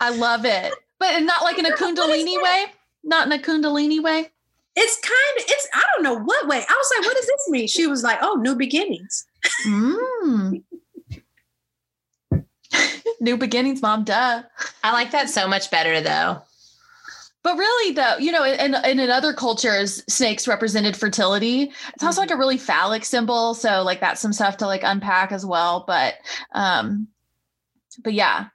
[0.00, 2.66] I love it, but not like in a kundalini way.
[3.02, 4.30] Not in a kundalini way
[4.76, 7.48] it's kind of it's i don't know what way i was like what does this
[7.50, 9.26] mean she was like oh new beginnings
[9.66, 10.62] mm.
[13.20, 14.42] new beginnings mom duh
[14.82, 16.42] i like that so much better though
[17.44, 22.20] but really though you know in, in, in other cultures snakes represented fertility it's also
[22.20, 22.28] mm-hmm.
[22.28, 25.84] like a really phallic symbol so like that's some stuff to like unpack as well
[25.86, 26.14] but
[26.52, 27.06] um
[28.02, 28.46] but yeah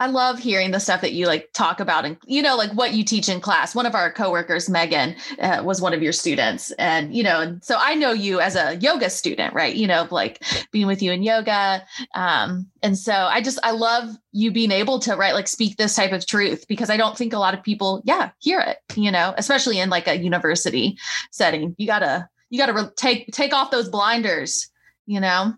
[0.00, 2.94] I love hearing the stuff that you like talk about and you know like what
[2.94, 3.74] you teach in class.
[3.74, 7.76] One of our coworkers, Megan, uh, was one of your students, and you know, so
[7.78, 9.76] I know you as a yoga student, right?
[9.76, 10.42] You know, like
[10.72, 11.84] being with you in yoga,
[12.14, 15.94] um, and so I just I love you being able to right like speak this
[15.94, 18.78] type of truth because I don't think a lot of people, yeah, hear it.
[18.96, 20.96] You know, especially in like a university
[21.30, 24.70] setting, you gotta you gotta re- take take off those blinders,
[25.04, 25.52] you know,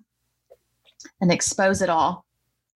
[1.21, 2.27] and expose it all.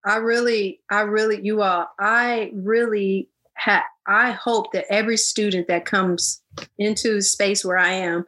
[0.06, 5.84] I really, I really, you all, I really have, I hope that every student that
[5.84, 6.42] comes
[6.78, 8.24] into space where I am,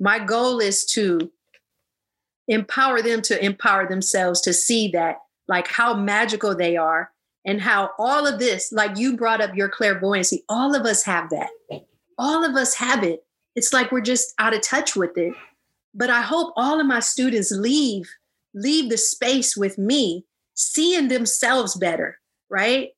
[0.00, 1.30] my goal is to
[2.48, 7.12] empower them to empower themselves to see that, like how magical they are
[7.46, 11.30] and how all of this, like you brought up your clairvoyancy, all of us have
[11.30, 11.50] that.
[12.18, 13.24] All of us have it.
[13.54, 15.32] It's like we're just out of touch with it.
[15.94, 18.10] But I hope all of my students leave,
[18.52, 20.24] leave the space with me
[20.54, 22.90] seeing themselves better, right?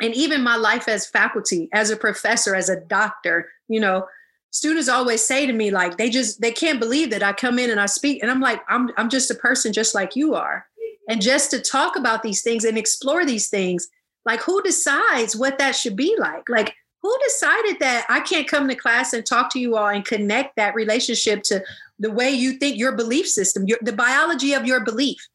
[0.00, 4.06] And even my life as faculty, as a professor, as a doctor, you know,
[4.50, 7.70] students always say to me like they just they can't believe that I come in
[7.70, 10.66] and I speak and I'm like I'm I'm just a person just like you are.
[11.08, 13.88] And just to talk about these things and explore these things,
[14.24, 16.48] like who decides what that should be like?
[16.48, 20.04] Like who decided that I can't come to class and talk to you all and
[20.04, 21.62] connect that relationship to
[21.98, 25.26] the way you think your belief system, your, the biology of your belief?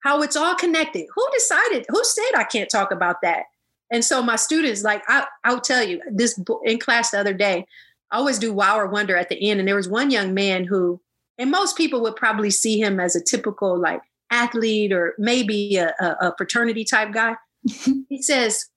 [0.00, 1.06] How it's all connected.
[1.14, 1.86] Who decided?
[1.88, 3.44] Who said I can't talk about that?
[3.90, 7.66] And so my students, like I, I'll tell you this in class the other day,
[8.10, 9.60] I always do wow or wonder at the end.
[9.60, 11.00] And there was one young man who,
[11.38, 15.94] and most people would probably see him as a typical like athlete or maybe a,
[16.00, 17.36] a, a fraternity type guy.
[18.08, 18.68] he says,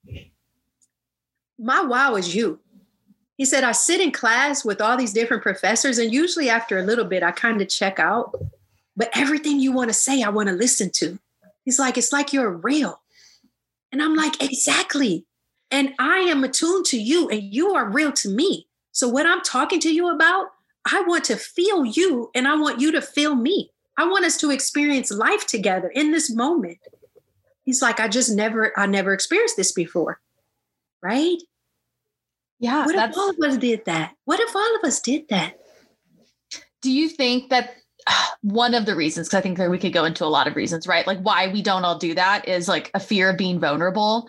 [1.58, 2.60] my wow is you.
[3.36, 6.82] He said, I sit in class with all these different professors, and usually after a
[6.82, 8.34] little bit, I kind of check out
[9.00, 11.18] but everything you want to say, I want to listen to.
[11.64, 13.00] He's like, it's like you're real.
[13.90, 15.24] And I'm like, exactly.
[15.70, 18.66] And I am attuned to you and you are real to me.
[18.92, 20.48] So what I'm talking to you about,
[20.92, 23.70] I want to feel you and I want you to feel me.
[23.96, 26.76] I want us to experience life together in this moment.
[27.64, 30.20] He's like, I just never, I never experienced this before.
[31.02, 31.38] Right?
[32.58, 32.84] Yeah.
[32.84, 34.14] What if all of us did that?
[34.26, 35.58] What if all of us did that?
[36.82, 37.76] Do you think that
[38.42, 40.56] one of the reasons because i think that we could go into a lot of
[40.56, 41.06] reasons right?
[41.06, 44.28] Like why we don't all do that is like a fear of being vulnerable.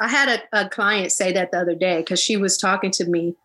[0.00, 3.04] I had a, a client say that the other day because she was talking to
[3.06, 3.36] me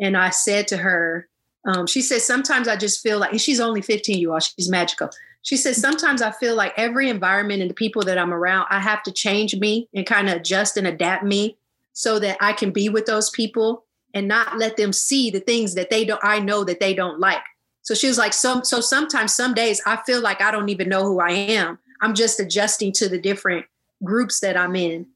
[0.00, 1.28] and i said to her
[1.66, 4.70] um, she said sometimes i just feel like and she's only 15 you all she's
[4.70, 5.10] magical.
[5.42, 8.80] She says sometimes i feel like every environment and the people that i'm around i
[8.80, 11.56] have to change me and kind of adjust and adapt me
[11.92, 15.74] so that i can be with those people and not let them see the things
[15.74, 17.42] that they don't I know that they don't like.
[17.88, 20.90] So she was like, so so sometimes some days I feel like I don't even
[20.90, 21.78] know who I am.
[22.02, 23.64] I'm just adjusting to the different
[24.04, 25.06] groups that I'm in.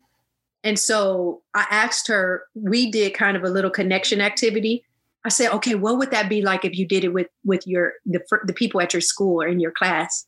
[0.65, 4.87] And so I asked her, we did kind of a little connection activity.
[5.23, 7.93] I said, okay, what would that be like if you did it with with your
[8.07, 10.27] the the people at your school or in your class?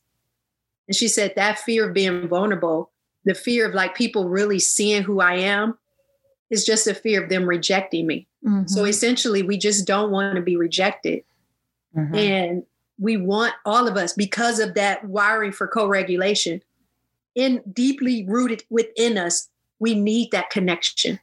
[0.87, 2.91] And she said that fear of being vulnerable,
[3.23, 5.79] the fear of like people really seeing who I am,
[6.51, 8.27] is just a fear of them rejecting me.
[8.45, 8.67] Mm-hmm.
[8.67, 11.23] So essentially, we just don't want to be rejected.
[11.95, 12.15] Mm-hmm.
[12.15, 12.63] And
[12.99, 16.61] we want all of us, because of that wiring for co regulation,
[17.35, 21.19] in deeply rooted within us, we need that connection.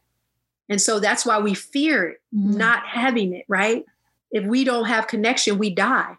[0.69, 2.57] And so that's why we fear mm-hmm.
[2.57, 3.85] not having it, right?
[4.31, 6.17] If we don't have connection, we die.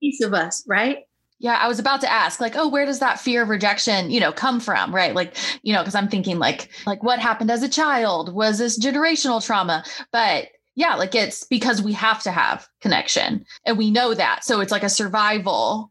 [0.00, 1.06] piece of us, right?
[1.38, 4.20] Yeah, I was about to ask, like, oh, where does that fear of rejection, you
[4.20, 4.94] know, come from?
[4.94, 5.14] Right.
[5.14, 8.34] Like, you know, because I'm thinking like, like what happened as a child?
[8.34, 9.84] Was this generational trauma?
[10.12, 14.44] But yeah, like it's because we have to have connection and we know that.
[14.44, 15.90] So it's like a survival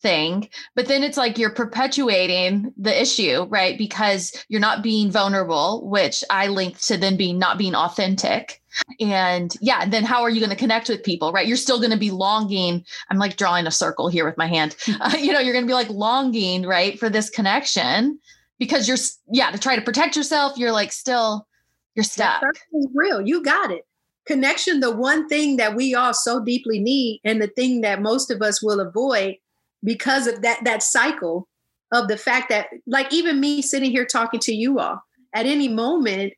[0.00, 0.48] thing.
[0.74, 3.76] But then it's like you're perpetuating the issue, right?
[3.76, 8.62] Because you're not being vulnerable, which I link to then being not being authentic.
[8.98, 11.46] And yeah, and then how are you going to connect with people, right?
[11.46, 12.84] You're still going to be longing.
[13.10, 14.76] I'm like drawing a circle here with my hand.
[14.98, 18.18] Uh, you know, you're going to be like longing, right, for this connection
[18.58, 18.96] because you're,
[19.30, 21.46] yeah, to try to protect yourself, you're like still,
[21.94, 22.42] you're stuck.
[22.72, 23.20] Is real.
[23.20, 23.86] You got it
[24.26, 28.30] connection the one thing that we all so deeply need and the thing that most
[28.30, 29.36] of us will avoid
[29.82, 31.48] because of that that cycle
[31.92, 35.02] of the fact that like even me sitting here talking to you all
[35.34, 36.32] at any moment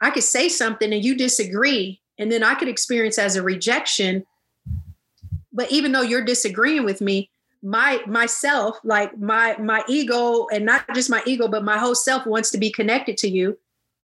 [0.00, 4.24] i could say something and you disagree and then i could experience as a rejection.
[5.50, 7.30] But even though you're disagreeing with me
[7.62, 12.24] my myself like my my ego and not just my ego but my whole self
[12.26, 13.58] wants to be connected to you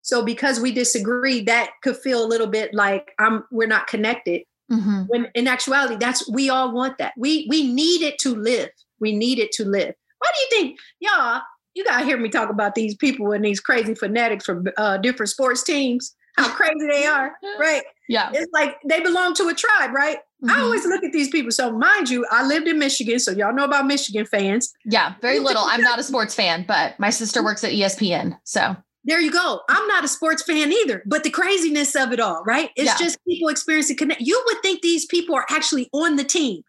[0.03, 4.43] so because we disagree that could feel a little bit like i'm we're not connected
[4.73, 5.03] Mm-hmm.
[5.09, 7.13] When in actuality, that's we all want that.
[7.17, 8.71] We we need it to live.
[9.01, 9.95] We need it to live.
[10.19, 11.43] Why do you think, y'all?
[11.75, 15.31] You gotta hear me talk about these people and these crazy fanatics from uh, different
[15.31, 16.15] sports teams.
[16.37, 17.83] How crazy they are, right?
[18.09, 20.19] Yeah, it's like they belong to a tribe, right?
[20.43, 20.51] Mm-hmm.
[20.51, 21.51] I always look at these people.
[21.51, 24.73] So, mind you, I lived in Michigan, so y'all know about Michigan fans.
[24.87, 25.65] Yeah, very little.
[25.67, 29.61] I'm not a sports fan, but my sister works at ESPN, so there you go.
[29.69, 32.71] I'm not a sports fan either, but the craziness of it all, right?
[32.77, 32.97] It's yeah.
[32.99, 34.21] just people experiencing connect.
[34.21, 36.63] You would think these people are actually on the team.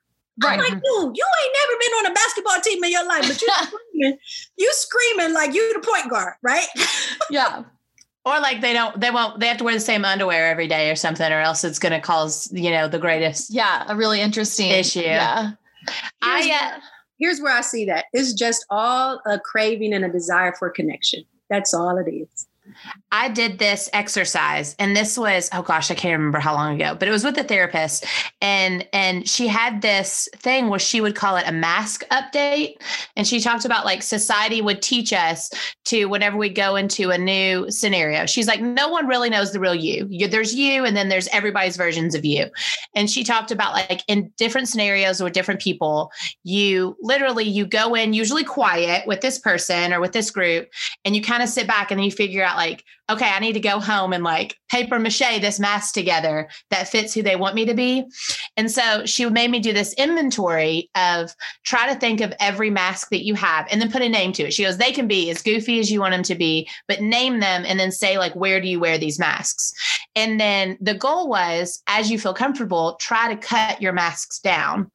[0.44, 0.54] Right.
[0.54, 3.40] I'm like, dude, you ain't never been on a basketball team in your life, but
[3.40, 4.18] you screaming,
[4.58, 6.66] you screaming like you the point guard, right?
[7.30, 7.64] yeah.
[8.26, 10.90] Or like they don't, they won't, they have to wear the same underwear every day
[10.90, 13.54] or something, or else it's going to cause, you know, the greatest.
[13.54, 13.84] Yeah.
[13.88, 15.02] A really interesting issue.
[15.02, 15.52] Yeah.
[16.24, 16.80] Here's I, uh,
[17.20, 21.26] here's where I see that it's just all a craving and a desire for connection.
[21.50, 22.48] That's all it is.
[23.12, 26.96] I did this exercise and this was oh gosh I can't remember how long ago
[26.98, 28.06] but it was with a therapist.
[28.42, 32.76] And and she had this thing where she would call it a mask update.
[33.16, 35.50] And she talked about like society would teach us
[35.86, 39.60] to whenever we go into a new scenario she's like no one really knows the
[39.60, 40.08] real you.
[40.28, 42.48] there's you and then there's everybody's versions of you.
[42.96, 46.12] And she talked about like in different scenarios with different people
[46.44, 50.70] you literally you go in usually quiet with this person or with this group
[51.06, 53.54] and you kind of sit back and then you figure out like, okay, I need
[53.54, 57.56] to go home and like paper mache this mask together that fits who they want
[57.56, 58.06] me to be.
[58.56, 61.36] And so she made me do this inventory of
[61.66, 64.44] try to think of every mask that you have and then put a name to
[64.44, 64.54] it.
[64.54, 67.40] She goes, they can be as goofy as you want them to be, but name
[67.40, 69.74] them and then say, like, where do you wear these masks?
[70.16, 74.92] And then the goal was, as you feel comfortable, try to cut your masks down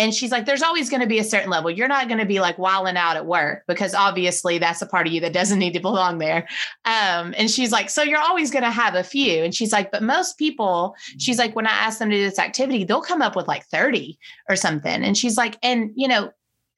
[0.00, 1.70] and she's like, there's always going to be a certain level.
[1.70, 5.06] You're not going to be like wilding out at work because obviously that's a part
[5.06, 6.48] of you that doesn't need to belong there.
[6.86, 9.44] Um, and she's like, so you're always going to have a few.
[9.44, 12.38] And she's like, but most people, she's like, when I ask them to do this
[12.38, 15.04] activity, they'll come up with like 30 or something.
[15.04, 16.32] And she's like, and you know,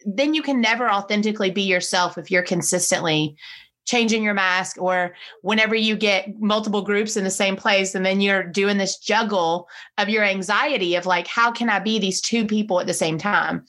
[0.04, 3.36] then you can never authentically be yourself if you're consistently
[3.84, 8.20] changing your mask or whenever you get multiple groups in the same place and then
[8.20, 9.68] you're doing this juggle
[9.98, 13.18] of your anxiety of like how can i be these two people at the same
[13.18, 13.64] time?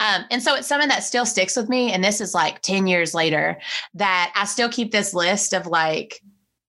[0.00, 2.86] Um, and so it's something that still sticks with me and this is like 10
[2.86, 3.60] years later
[3.94, 6.20] that i still keep this list of like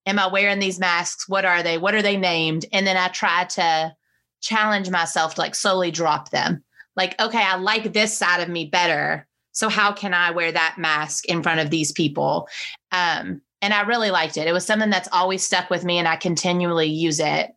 [0.06, 1.30] am i wearing these masks?
[1.30, 1.78] What are they?
[1.78, 2.66] What are they named?
[2.74, 3.96] And then i try to
[4.42, 6.64] challenge myself to like slowly drop them.
[6.96, 10.76] Like okay i like this side of me better so how can I wear that
[10.78, 12.48] mask in front of these people?
[12.92, 14.48] Um, and I really liked it.
[14.48, 17.52] It was something that's always stuck with me, and I continually use it.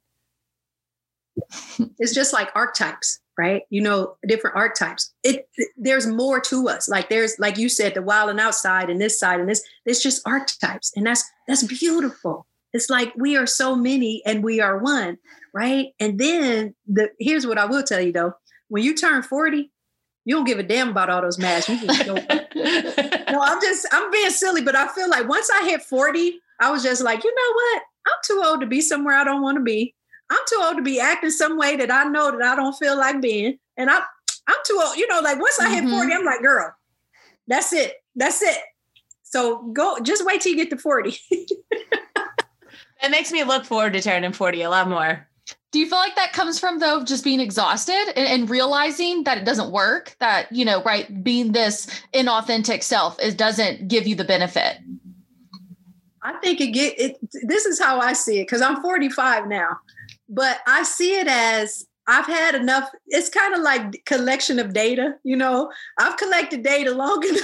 [1.99, 3.63] It's just like archetypes, right?
[3.71, 5.13] You know, different archetypes.
[5.23, 6.89] It there's more to us.
[6.89, 9.63] Like there's, like you said, the wild and outside, and this side, and this.
[9.87, 12.47] It's just archetypes, and that's that's beautiful.
[12.73, 15.19] It's like we are so many, and we are one,
[15.53, 15.89] right?
[15.99, 18.35] And then the here's what I will tell you though:
[18.69, 19.73] when you turn forty,
[20.25, 21.69] you don't give a damn about all those masks.
[21.69, 25.83] You just no, I'm just I'm being silly, but I feel like once I hit
[25.83, 27.83] 40, I was just like, you know what?
[28.07, 29.95] I'm too old to be somewhere I don't want to be.
[30.31, 32.97] I'm too old to be acting some way that I know that I don't feel
[32.97, 33.59] like being.
[33.77, 34.03] And I'm
[34.47, 36.13] I'm too old, you know, like once I hit 40, mm-hmm.
[36.13, 36.75] I'm like, girl,
[37.47, 37.95] that's it.
[38.15, 38.59] That's it.
[39.23, 41.19] So go just wait till you get to 40.
[41.31, 45.27] it makes me look forward to turning 40 a lot more.
[45.75, 49.39] Do you feel like that comes from though just being exhausted and, and, realizing that
[49.39, 50.15] it doesn't work?
[50.21, 54.79] That you know, right, being this inauthentic self it doesn't give you the benefit.
[56.23, 57.19] I think it get it.
[57.43, 59.77] This is how I see it because I'm 45 now,
[60.29, 62.89] but I see it as I've had enough.
[63.09, 65.73] It's kind of like collection of data, you know.
[65.99, 67.43] I've collected data long enough.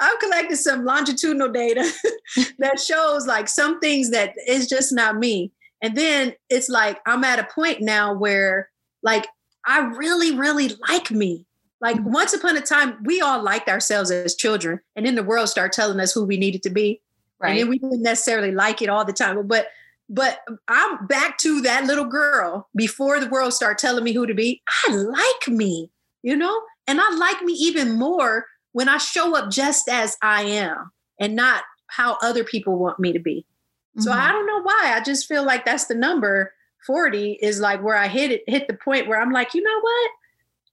[0.00, 1.90] I've collected some longitudinal data
[2.58, 5.50] that shows like some things that is just not me.
[5.82, 8.70] And then it's like I'm at a point now where
[9.02, 9.26] like
[9.66, 11.44] I really, really like me.
[11.80, 12.12] Like mm-hmm.
[12.12, 15.72] once upon a time, we all liked ourselves as children, and then the world started
[15.72, 17.00] telling us who we needed to be.
[17.38, 17.50] Right.
[17.50, 19.46] And then we didn't necessarily like it all the time.
[19.46, 19.68] But
[20.10, 24.34] but I'm back to that little girl before the world started telling me who to
[24.34, 24.60] be.
[24.88, 25.90] I like me,
[26.22, 30.42] you know, and I like me even more when I show up just as I
[30.42, 33.46] am and not how other people want me to be.
[34.00, 34.10] Mm-hmm.
[34.10, 34.94] So I don't know why.
[34.96, 36.52] I just feel like that's the number
[36.86, 39.80] 40 is like where I hit it, hit the point where I'm like, you know
[39.80, 40.10] what?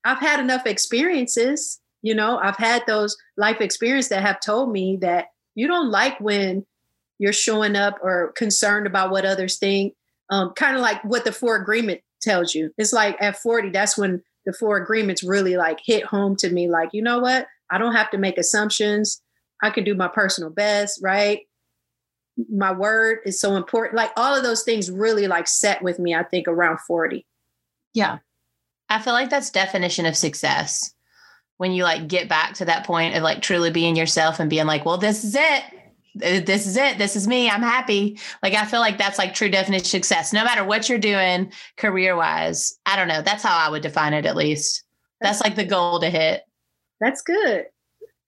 [0.04, 1.80] I've had enough experiences.
[2.02, 6.18] You know, I've had those life experiences that have told me that you don't like
[6.20, 6.64] when
[7.18, 9.94] you're showing up or concerned about what others think.
[10.30, 12.70] Um, kind of like what the four agreement tells you.
[12.78, 16.68] It's like at 40, that's when the four agreements really like hit home to me.
[16.68, 17.46] Like, you know what?
[17.70, 19.20] I don't have to make assumptions.
[19.62, 21.40] I can do my personal best, right?
[22.50, 23.96] My word is so important.
[23.96, 27.26] Like all of those things really like set with me, I think, around 40.
[27.94, 28.18] Yeah.
[28.88, 30.94] I feel like that's definition of success.
[31.56, 34.66] When you like get back to that point of like truly being yourself and being
[34.66, 35.64] like, well, this is it
[36.18, 36.98] this is it.
[36.98, 37.48] This is me.
[37.48, 38.18] I'm happy.
[38.42, 40.32] Like I feel like that's like true definition of success.
[40.32, 42.78] No matter what you're doing career wise.
[42.86, 43.22] I don't know.
[43.22, 44.84] That's how I would define it at least.
[45.20, 46.42] That's like the goal to hit.
[47.00, 47.66] That's good.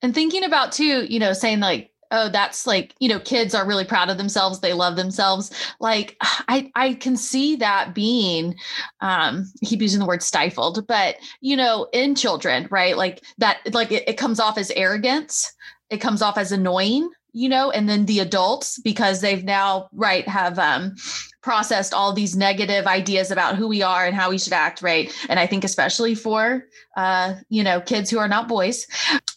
[0.02, 3.66] And thinking about too, you know, saying like, oh, that's like, you know, kids are
[3.66, 4.60] really proud of themselves.
[4.60, 5.50] They love themselves.
[5.80, 8.54] Like I I can see that being
[9.00, 12.96] um I keep using the word stifled, but you know, in children, right?
[12.96, 15.52] Like that like it, it comes off as arrogance.
[15.90, 20.26] It comes off as annoying you know and then the adults because they've now right
[20.26, 20.94] have um
[21.42, 25.12] processed all these negative ideas about who we are and how we should act right?
[25.28, 26.66] And i think especially for
[26.96, 28.86] uh you know kids who are not boys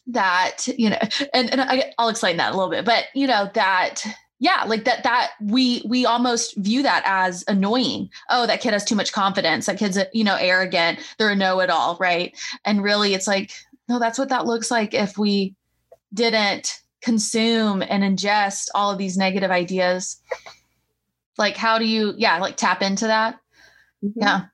[0.08, 1.00] that you know
[1.34, 4.04] and, and I, i'll explain that a little bit but you know that
[4.44, 8.10] yeah like that that we we almost view that as annoying.
[8.30, 9.66] Oh that kid has too much confidence.
[9.66, 11.00] That kid's you know arrogant.
[11.18, 12.38] They're a know-it-all right?
[12.66, 13.52] And really it's like
[13.88, 15.56] no that's what that looks like if we
[16.14, 20.22] didn't consume and ingest all of these negative ideas
[21.38, 23.40] like how do you yeah like tap into that?
[24.04, 24.20] Mm-hmm.
[24.22, 24.46] yeah.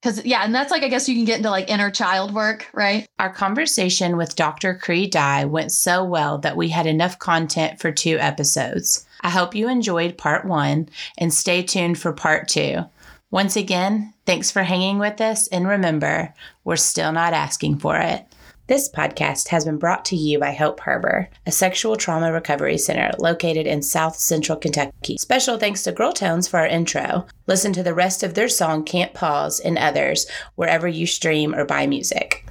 [0.00, 2.66] Because yeah and that's like i guess you can get into like inner child work
[2.72, 3.08] right?
[3.18, 7.90] Our conversation with dr cree dye went so well that we had enough content for
[7.90, 9.06] two episodes.
[9.22, 10.88] I hope you enjoyed part one
[11.18, 12.84] and stay tuned for part two.
[13.30, 16.32] Once again thanks for hanging with us and remember
[16.64, 18.24] we're still not asking for it
[18.68, 23.10] this podcast has been brought to you by Hope Harbor, a sexual trauma recovery center
[23.18, 25.16] located in South Central Kentucky.
[25.18, 27.26] Special thanks to Girl Tones for our intro.
[27.46, 31.64] Listen to the rest of their song Can't Pause and others wherever you stream or
[31.64, 32.44] buy music.